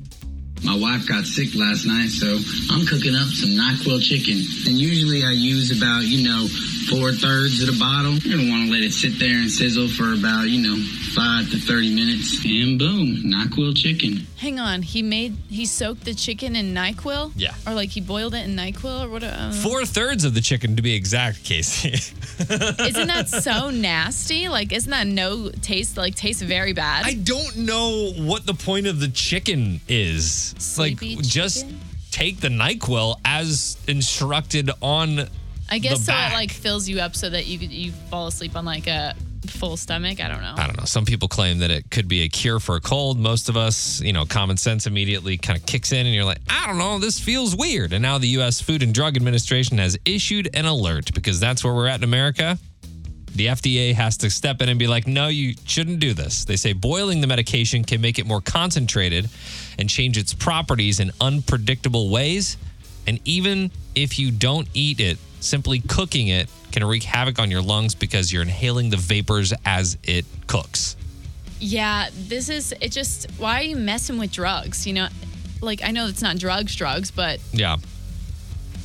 My 0.63 0.77
wife 0.77 1.07
got 1.07 1.25
sick 1.25 1.55
last 1.55 1.85
night, 1.85 2.09
so 2.09 2.39
I'm 2.71 2.85
cooking 2.85 3.15
up 3.15 3.27
some 3.27 3.49
NyQuil 3.51 4.01
chicken. 4.01 4.39
And 4.65 4.79
usually 4.79 5.23
I 5.23 5.31
use 5.31 5.75
about, 5.75 6.03
you 6.03 6.23
know, 6.23 6.47
four 6.89 7.11
thirds 7.11 7.61
of 7.61 7.73
the 7.73 7.79
bottle. 7.79 8.13
You're 8.13 8.37
gonna 8.37 8.49
wanna 8.49 8.71
let 8.71 8.81
it 8.81 8.91
sit 8.93 9.19
there 9.19 9.37
and 9.37 9.49
sizzle 9.49 9.87
for 9.87 10.13
about, 10.13 10.43
you 10.49 10.61
know, 10.61 10.77
five 11.15 11.49
to 11.51 11.57
30 11.57 11.93
minutes. 11.95 12.43
And 12.45 12.77
boom, 12.79 13.23
NyQuil 13.25 13.75
chicken. 13.75 14.27
Hang 14.37 14.59
on. 14.59 14.81
He 14.81 15.01
made, 15.01 15.35
he 15.49 15.65
soaked 15.65 16.03
the 16.05 16.13
chicken 16.13 16.55
in 16.55 16.73
NyQuil? 16.73 17.31
Yeah. 17.35 17.53
Or 17.65 17.73
like 17.73 17.89
he 17.89 18.01
boiled 18.01 18.33
it 18.33 18.45
in 18.47 18.55
NyQuil 18.55 19.05
or 19.05 19.09
what? 19.09 19.23
Uh, 19.23 19.51
Four 19.51 19.85
thirds 19.85 20.25
of 20.25 20.33
the 20.33 20.41
chicken, 20.41 20.75
to 20.75 20.81
be 20.81 20.93
exact, 20.93 21.43
Casey. 21.43 21.93
Isn't 22.39 23.07
that 23.07 23.29
so 23.29 23.69
nasty? 23.69 24.49
Like, 24.49 24.73
isn't 24.73 24.89
that 24.91 25.07
no 25.07 25.49
taste? 25.49 25.97
Like, 25.97 26.15
tastes 26.15 26.41
very 26.41 26.73
bad. 26.73 27.05
I 27.05 27.13
don't 27.13 27.57
know 27.57 28.11
what 28.17 28.45
the 28.45 28.53
point 28.53 28.87
of 28.87 28.99
the 28.99 29.07
chicken 29.07 29.81
is. 29.87 30.53
Sleepy 30.57 31.15
like, 31.15 31.25
just 31.25 31.65
take 32.11 32.39
the 32.39 32.49
NyQuil 32.49 33.19
as 33.23 33.77
instructed 33.87 34.71
on. 34.81 35.27
I 35.69 35.79
guess 35.79 36.05
so. 36.05 36.11
back. 36.11 36.33
It 36.33 36.35
like 36.35 36.51
fills 36.51 36.87
you 36.87 36.99
up 36.99 37.15
so 37.15 37.29
that 37.29 37.47
you 37.47 37.57
you 37.59 37.91
fall 38.09 38.27
asleep 38.27 38.55
on 38.55 38.65
like 38.65 38.87
a 38.87 39.15
full 39.49 39.77
stomach. 39.77 40.19
I 40.23 40.27
don't 40.27 40.41
know. 40.41 40.53
I 40.57 40.67
don't 40.67 40.77
know. 40.77 40.85
Some 40.85 41.05
people 41.05 41.27
claim 41.27 41.59
that 41.59 41.71
it 41.71 41.89
could 41.89 42.07
be 42.07 42.23
a 42.23 42.29
cure 42.29 42.59
for 42.59 42.75
a 42.75 42.81
cold. 42.81 43.17
Most 43.19 43.49
of 43.49 43.57
us, 43.57 44.01
you 44.01 44.13
know, 44.13 44.25
common 44.25 44.57
sense 44.57 44.87
immediately 44.87 45.37
kind 45.37 45.57
of 45.57 45.65
kicks 45.65 45.91
in 45.91 46.05
and 46.05 46.13
you're 46.13 46.25
like, 46.25 46.39
I 46.49 46.67
don't 46.67 46.77
know, 46.77 46.99
this 46.99 47.19
feels 47.19 47.55
weird. 47.55 47.93
And 47.93 48.01
now 48.01 48.17
the 48.17 48.27
U.S. 48.29 48.61
Food 48.61 48.83
and 48.83 48.93
Drug 48.93 49.15
Administration 49.15 49.77
has 49.77 49.97
issued 50.05 50.49
an 50.53 50.65
alert 50.65 51.13
because 51.13 51.39
that's 51.39 51.63
where 51.63 51.73
we're 51.73 51.87
at 51.87 51.99
in 51.99 52.03
America. 52.03 52.57
The 53.35 53.47
FDA 53.47 53.93
has 53.93 54.17
to 54.17 54.29
step 54.29 54.61
in 54.61 54.69
and 54.69 54.77
be 54.77 54.85
like, 54.85 55.07
no, 55.07 55.27
you 55.27 55.55
shouldn't 55.65 55.99
do 55.99 56.13
this. 56.13 56.45
They 56.45 56.55
say 56.55 56.73
boiling 56.73 57.19
the 57.19 57.27
medication 57.27 57.83
can 57.83 57.99
make 57.99 58.19
it 58.19 58.27
more 58.27 58.41
concentrated 58.41 59.27
and 59.79 59.89
change 59.89 60.19
its 60.19 60.35
properties 60.35 60.99
in 60.99 61.11
unpredictable 61.19 62.09
ways. 62.09 62.57
And 63.07 63.19
even 63.25 63.71
if 63.95 64.19
you 64.19 64.31
don't 64.31 64.67
eat 64.73 64.99
it, 64.99 65.17
simply 65.39 65.79
cooking 65.79 66.29
it 66.29 66.49
can 66.71 66.83
wreak 66.83 67.03
havoc 67.03 67.39
on 67.39 67.51
your 67.51 67.61
lungs 67.61 67.95
because 67.95 68.31
you're 68.31 68.41
inhaling 68.41 68.89
the 68.89 68.97
vapors 68.97 69.53
as 69.65 69.97
it 70.03 70.25
cooks. 70.47 70.95
Yeah, 71.59 72.09
this 72.13 72.49
is 72.49 72.73
it. 72.81 72.91
Just 72.91 73.29
why 73.37 73.59
are 73.59 73.63
you 73.63 73.75
messing 73.75 74.17
with 74.17 74.31
drugs? 74.31 74.87
You 74.87 74.93
know, 74.93 75.07
like 75.61 75.83
I 75.83 75.91
know 75.91 76.07
it's 76.07 76.21
not 76.21 76.37
drugs, 76.37 76.75
drugs, 76.75 77.11
but 77.11 77.39
Yeah. 77.53 77.77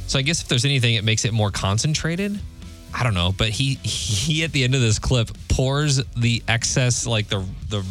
So 0.06 0.18
I 0.18 0.22
guess 0.22 0.40
if 0.42 0.48
there's 0.48 0.64
anything, 0.64 0.94
it 0.94 1.04
makes 1.04 1.24
it 1.24 1.32
more 1.32 1.50
concentrated. 1.50 2.38
I 2.94 3.04
don't 3.04 3.14
know, 3.14 3.34
but 3.36 3.50
he 3.50 3.74
he 3.74 4.44
at 4.44 4.52
the 4.52 4.64
end 4.64 4.74
of 4.74 4.80
this 4.80 4.98
clip 4.98 5.30
pours 5.48 6.02
the 6.14 6.42
excess, 6.48 7.06
like 7.06 7.28
the 7.28 7.44
the 7.68 7.84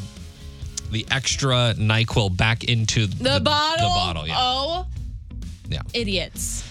the 0.92 1.06
extra 1.12 1.74
Nyquil 1.78 2.36
back 2.36 2.64
into 2.64 3.08
the, 3.08 3.40
bottle. 3.40 3.90
The 3.90 3.94
bottle, 3.94 4.28
yeah. 4.28 4.36
Oh, 4.38 4.88
Yeah. 5.70 5.82
idiots. 5.94 6.64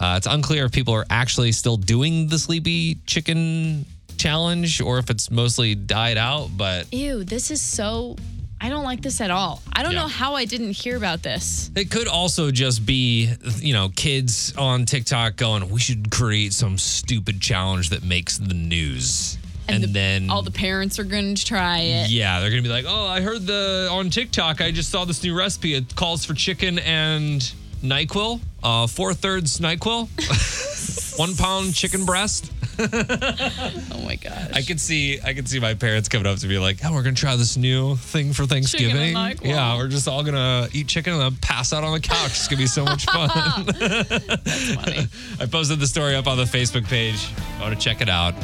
Uh, 0.00 0.14
it's 0.16 0.26
unclear 0.26 0.64
if 0.66 0.72
people 0.72 0.92
are 0.94 1.06
actually 1.08 1.52
still 1.52 1.76
doing 1.76 2.26
the 2.28 2.38
sleepy 2.38 2.96
chicken 3.06 3.86
challenge 4.16 4.80
or 4.80 4.98
if 4.98 5.08
it's 5.10 5.30
mostly 5.30 5.74
died 5.74 6.16
out. 6.18 6.50
But 6.56 6.92
Ew, 6.92 7.24
this 7.24 7.50
is 7.50 7.62
so. 7.62 8.16
I 8.60 8.70
don't 8.70 8.84
like 8.84 9.02
this 9.02 9.20
at 9.20 9.30
all. 9.30 9.62
I 9.72 9.82
don't 9.82 9.92
Yeah. 9.92 10.02
know 10.02 10.08
how 10.08 10.36
I 10.36 10.46
didn't 10.46 10.72
hear 10.72 10.96
about 10.96 11.22
this. 11.22 11.70
It 11.76 11.90
could 11.90 12.08
also 12.08 12.50
just 12.50 12.86
be, 12.86 13.30
you 13.58 13.74
know, 13.74 13.90
kids 13.90 14.54
on 14.56 14.86
TikTok 14.86 15.36
going, 15.36 15.68
we 15.68 15.80
should 15.80 16.10
create 16.10 16.54
some 16.54 16.78
stupid 16.78 17.40
challenge 17.42 17.90
that 17.90 18.02
makes 18.04 18.38
the 18.38 18.54
news. 18.54 19.36
And, 19.68 19.82
the- 19.82 19.88
then 19.88 20.30
all 20.30 20.42
the 20.42 20.50
parents 20.50 20.98
are 20.98 21.04
going 21.04 21.34
to 21.34 21.44
try 21.44 21.80
it. 21.80 22.10
Yeah, 22.10 22.40
they're 22.40 22.50
gonna 22.50 22.62
be 22.62 22.68
like, 22.68 22.84
"Oh, 22.86 23.06
I 23.06 23.20
heard 23.22 23.46
the 23.46 23.88
on 23.90 24.10
TikTok. 24.10 24.60
I 24.60 24.70
just 24.70 24.90
saw 24.90 25.04
this 25.04 25.22
new 25.22 25.34
recipe. 25.34 25.74
It 25.74 25.94
calls 25.94 26.24
for 26.24 26.34
chicken 26.34 26.78
and 26.78 27.50
Nyquil, 27.84 28.40
uh, 28.62 28.86
four 28.86 29.14
thirds 29.14 29.60
Nyquil, 29.60 30.08
one 31.18 31.34
pound 31.36 31.74
chicken 31.74 32.04
breast." 32.04 32.50
Oh 32.76 34.02
my 34.04 34.16
gosh. 34.16 34.50
I 34.52 34.62
could 34.62 34.80
see, 34.80 35.20
I 35.20 35.32
could 35.32 35.48
see 35.48 35.60
my 35.60 35.74
parents 35.74 36.08
coming 36.08 36.26
up 36.26 36.38
to 36.38 36.48
me 36.48 36.58
like, 36.58 36.78
"Oh, 36.84 36.92
we're 36.92 37.02
gonna 37.02 37.14
try 37.14 37.36
this 37.36 37.56
new 37.56 37.94
thing 37.96 38.32
for 38.32 38.46
Thanksgiving. 38.46 39.14
Yeah, 39.42 39.76
we're 39.76 39.88
just 39.88 40.08
all 40.08 40.24
gonna 40.24 40.68
eat 40.72 40.88
chicken 40.88 41.12
and 41.12 41.22
then 41.22 41.36
pass 41.40 41.72
out 41.72 41.84
on 41.84 41.92
the 41.92 42.00
couch. 42.00 42.30
It's 42.30 42.48
gonna 42.48 42.62
be 42.62 42.66
so 42.66 42.84
much 42.84 43.04
fun." 43.04 43.28
That's 43.78 44.74
funny. 44.74 45.06
I 45.40 45.46
posted 45.46 45.78
the 45.78 45.86
story 45.86 46.16
up 46.16 46.26
on 46.26 46.36
the 46.36 46.44
Facebook 46.44 46.84
page. 46.86 47.28
I 47.58 47.62
want 47.62 47.78
to 47.78 47.80
check 47.80 48.00
it 48.00 48.08
out. 48.08 48.34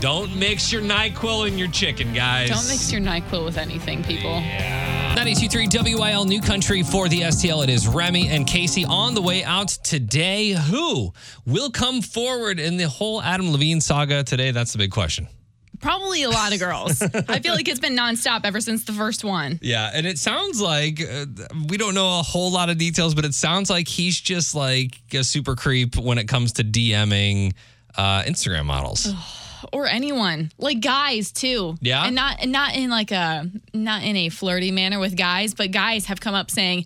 Don't 0.00 0.36
mix 0.36 0.72
your 0.72 0.82
NyQuil 0.82 1.48
and 1.48 1.58
your 1.58 1.68
chicken, 1.68 2.12
guys. 2.12 2.50
Don't 2.50 2.68
mix 2.68 2.92
your 2.92 3.00
NyQuil 3.00 3.44
with 3.44 3.58
anything, 3.58 4.04
people. 4.04 4.42
923 5.26 5.96
WIL 5.96 6.24
New 6.24 6.40
Country 6.40 6.84
for 6.84 7.08
the 7.08 7.22
STL. 7.22 7.64
It 7.64 7.68
is 7.68 7.88
Remy 7.88 8.28
and 8.28 8.46
Casey 8.46 8.84
on 8.84 9.12
the 9.12 9.20
way 9.20 9.42
out 9.42 9.66
today. 9.70 10.50
Who 10.50 11.12
will 11.44 11.68
come 11.68 12.00
forward 12.00 12.60
in 12.60 12.76
the 12.76 12.88
whole 12.88 13.20
Adam 13.20 13.50
Levine 13.50 13.80
saga 13.80 14.22
today? 14.22 14.52
That's 14.52 14.70
the 14.70 14.78
big 14.78 14.92
question. 14.92 15.26
Probably 15.80 16.22
a 16.22 16.30
lot 16.30 16.52
of 16.52 16.60
girls. 16.60 17.02
I 17.28 17.40
feel 17.40 17.54
like 17.54 17.66
it's 17.66 17.80
been 17.80 17.96
nonstop 17.96 18.42
ever 18.44 18.60
since 18.60 18.84
the 18.84 18.92
first 18.92 19.24
one. 19.24 19.58
Yeah, 19.62 19.90
and 19.92 20.06
it 20.06 20.20
sounds 20.20 20.60
like 20.60 21.02
uh, 21.02 21.26
we 21.68 21.76
don't 21.76 21.96
know 21.96 22.20
a 22.20 22.22
whole 22.22 22.52
lot 22.52 22.70
of 22.70 22.78
details, 22.78 23.16
but 23.16 23.24
it 23.24 23.34
sounds 23.34 23.68
like 23.68 23.88
he's 23.88 24.20
just 24.20 24.54
like 24.54 24.96
a 25.12 25.24
super 25.24 25.56
creep 25.56 25.96
when 25.96 26.18
it 26.18 26.28
comes 26.28 26.52
to 26.52 26.62
DMing 26.62 27.52
uh, 27.96 28.22
Instagram 28.22 28.66
models. 28.66 29.12
Or 29.72 29.86
anyone 29.86 30.50
like 30.58 30.80
guys 30.80 31.32
too 31.32 31.76
Yeah? 31.80 32.04
and 32.04 32.14
not 32.14 32.40
and 32.40 32.52
not 32.52 32.74
in 32.76 32.90
like 32.90 33.10
a 33.12 33.50
not 33.74 34.02
in 34.02 34.16
a 34.16 34.28
flirty 34.28 34.70
manner 34.70 34.98
with 34.98 35.16
guys 35.16 35.54
but 35.54 35.70
guys 35.70 36.06
have 36.06 36.20
come 36.20 36.34
up 36.34 36.50
saying 36.50 36.84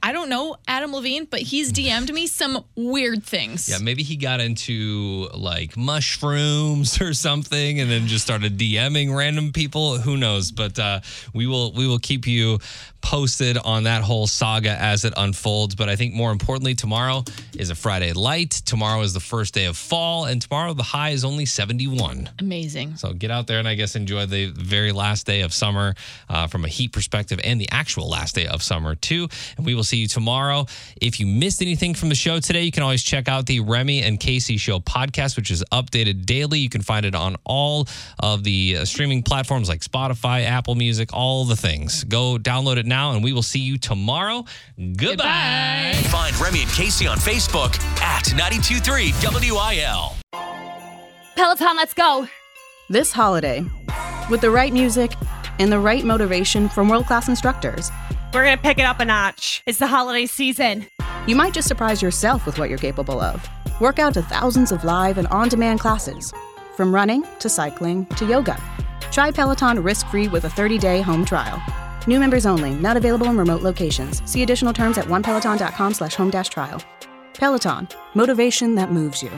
i 0.00 0.12
don't 0.12 0.28
know 0.28 0.56
adam 0.68 0.92
levine 0.92 1.24
but 1.24 1.40
he's 1.40 1.72
dm'd 1.72 2.12
me 2.12 2.26
some 2.28 2.64
weird 2.76 3.24
things 3.24 3.68
Yeah, 3.68 3.78
maybe 3.78 4.02
he 4.04 4.14
got 4.16 4.40
into 4.40 5.28
like 5.34 5.76
mushrooms 5.76 7.00
or 7.00 7.12
something 7.14 7.80
and 7.80 7.90
then 7.90 8.06
just 8.06 8.24
started 8.24 8.56
DMing 8.58 9.14
random 9.16 9.52
people. 9.52 9.98
Who 9.98 10.16
knows? 10.16 10.52
But 10.52 10.78
uh, 10.78 11.00
we 11.34 11.46
will 11.46 11.72
we 11.72 11.86
will 11.86 11.98
keep 11.98 12.26
you 12.26 12.58
posted 13.08 13.56
on 13.64 13.84
that 13.84 14.02
whole 14.02 14.26
saga 14.26 14.68
as 14.68 15.06
it 15.06 15.14
unfolds. 15.16 15.74
But 15.74 15.88
I 15.88 15.96
think 15.96 16.12
more 16.12 16.30
importantly, 16.30 16.74
tomorrow 16.74 17.24
is 17.56 17.70
a 17.70 17.74
Friday 17.74 18.12
light. 18.12 18.50
Tomorrow 18.50 19.00
is 19.00 19.14
the 19.14 19.20
first 19.20 19.54
day 19.54 19.64
of 19.64 19.78
fall, 19.78 20.26
and 20.26 20.42
tomorrow 20.42 20.74
the 20.74 20.82
high 20.82 21.10
is 21.10 21.24
only 21.24 21.46
71. 21.46 22.28
amazing 22.38 22.96
So 22.96 23.14
get 23.14 23.30
out 23.30 23.46
there 23.46 23.60
and 23.60 23.66
I 23.66 23.76
guess 23.76 23.96
enjoy 23.96 24.26
the 24.26 24.50
very 24.50 24.92
last 24.92 25.24
day 25.24 25.40
of 25.40 25.54
summer 25.54 25.94
uh, 26.28 26.48
from 26.48 26.66
a 26.66 26.68
heat 26.68 26.92
perspective 26.92 27.40
and 27.42 27.58
the 27.58 27.70
actual 27.70 28.10
last 28.10 28.34
day 28.34 28.46
of 28.46 28.62
summer 28.62 28.94
too. 28.94 29.26
And 29.56 29.64
we 29.64 29.74
will 29.74 29.84
see 29.84 29.96
you 29.96 30.06
tomorrow. 30.06 30.66
If 31.00 31.18
you 31.18 31.26
missed 31.26 31.62
anything 31.62 31.94
from 31.94 32.10
the 32.10 32.14
show 32.14 32.40
today, 32.40 32.64
you 32.64 32.72
can 32.72 32.82
always 32.82 33.02
check 33.02 33.26
out 33.26 33.46
the 33.46 33.60
Remy 33.60 34.02
and 34.02 34.20
Casey 34.20 34.58
Show 34.58 34.80
podcast, 34.80 35.34
which 35.36 35.50
is 35.50 35.64
updated 35.72 36.26
daily. 36.26 36.58
You 36.58 36.68
can 36.68 36.82
find 36.82 37.06
it 37.06 37.14
on 37.14 37.36
all 37.44 37.88
of 38.18 38.44
the 38.44 38.76
uh, 38.80 38.84
streaming 38.84 39.22
platforms 39.22 39.66
like 39.66 39.80
Spotify, 39.80 40.44
Apple 40.44 40.74
Music, 40.74 41.14
all 41.14 41.46
the 41.46 41.56
things. 41.56 42.04
Go 42.04 42.36
download 42.36 42.76
it 42.76 42.84
now, 42.84 42.97
and 43.06 43.22
we 43.24 43.32
will 43.32 43.42
see 43.42 43.60
you 43.60 43.78
tomorrow. 43.78 44.44
Goodbye. 44.96 45.94
Find 46.10 46.38
Remy 46.40 46.62
and 46.62 46.70
Casey 46.70 47.06
on 47.06 47.18
Facebook 47.18 47.78
at 48.00 48.24
92.3 48.24 49.12
WIL. 49.52 50.14
Peloton, 51.36 51.76
let's 51.76 51.94
go. 51.94 52.26
This 52.88 53.12
holiday, 53.12 53.64
with 54.30 54.40
the 54.40 54.50
right 54.50 54.72
music 54.72 55.12
and 55.58 55.70
the 55.70 55.78
right 55.78 56.04
motivation 56.04 56.68
from 56.68 56.88
world 56.88 57.06
class 57.06 57.28
instructors, 57.28 57.90
We're 58.34 58.44
going 58.44 58.56
to 58.56 58.62
pick 58.62 58.78
it 58.78 58.82
up 58.82 59.00
a 59.00 59.04
notch. 59.04 59.62
It's 59.66 59.78
the 59.78 59.86
holiday 59.86 60.26
season. 60.26 60.86
you 61.26 61.34
might 61.36 61.54
just 61.54 61.68
surprise 61.68 62.02
yourself 62.02 62.44
with 62.46 62.58
what 62.58 62.68
you're 62.68 62.78
capable 62.78 63.20
of. 63.20 63.46
Work 63.80 63.98
out 63.98 64.14
to 64.14 64.22
thousands 64.22 64.72
of 64.72 64.84
live 64.84 65.16
and 65.18 65.26
on 65.28 65.48
demand 65.48 65.80
classes, 65.80 66.32
from 66.76 66.94
running 66.94 67.24
to 67.38 67.48
cycling 67.48 68.04
to 68.16 68.26
yoga. 68.26 68.60
Try 69.12 69.30
Peloton 69.30 69.82
risk 69.82 70.06
free 70.08 70.28
with 70.28 70.44
a 70.44 70.50
30 70.50 70.78
day 70.78 71.00
home 71.00 71.24
trial. 71.24 71.62
New 72.08 72.18
members 72.18 72.46
only, 72.46 72.70
not 72.70 72.96
available 72.96 73.26
in 73.28 73.36
remote 73.36 73.60
locations. 73.60 74.22
See 74.24 74.42
additional 74.42 74.72
terms 74.72 74.96
at 74.96 75.04
onepeloton.com 75.04 75.92
slash 75.94 76.14
home 76.14 76.30
dash 76.30 76.48
trial. 76.48 76.82
Peloton, 77.34 77.86
motivation 78.14 78.74
that 78.76 78.90
moves 78.90 79.22
you. 79.22 79.30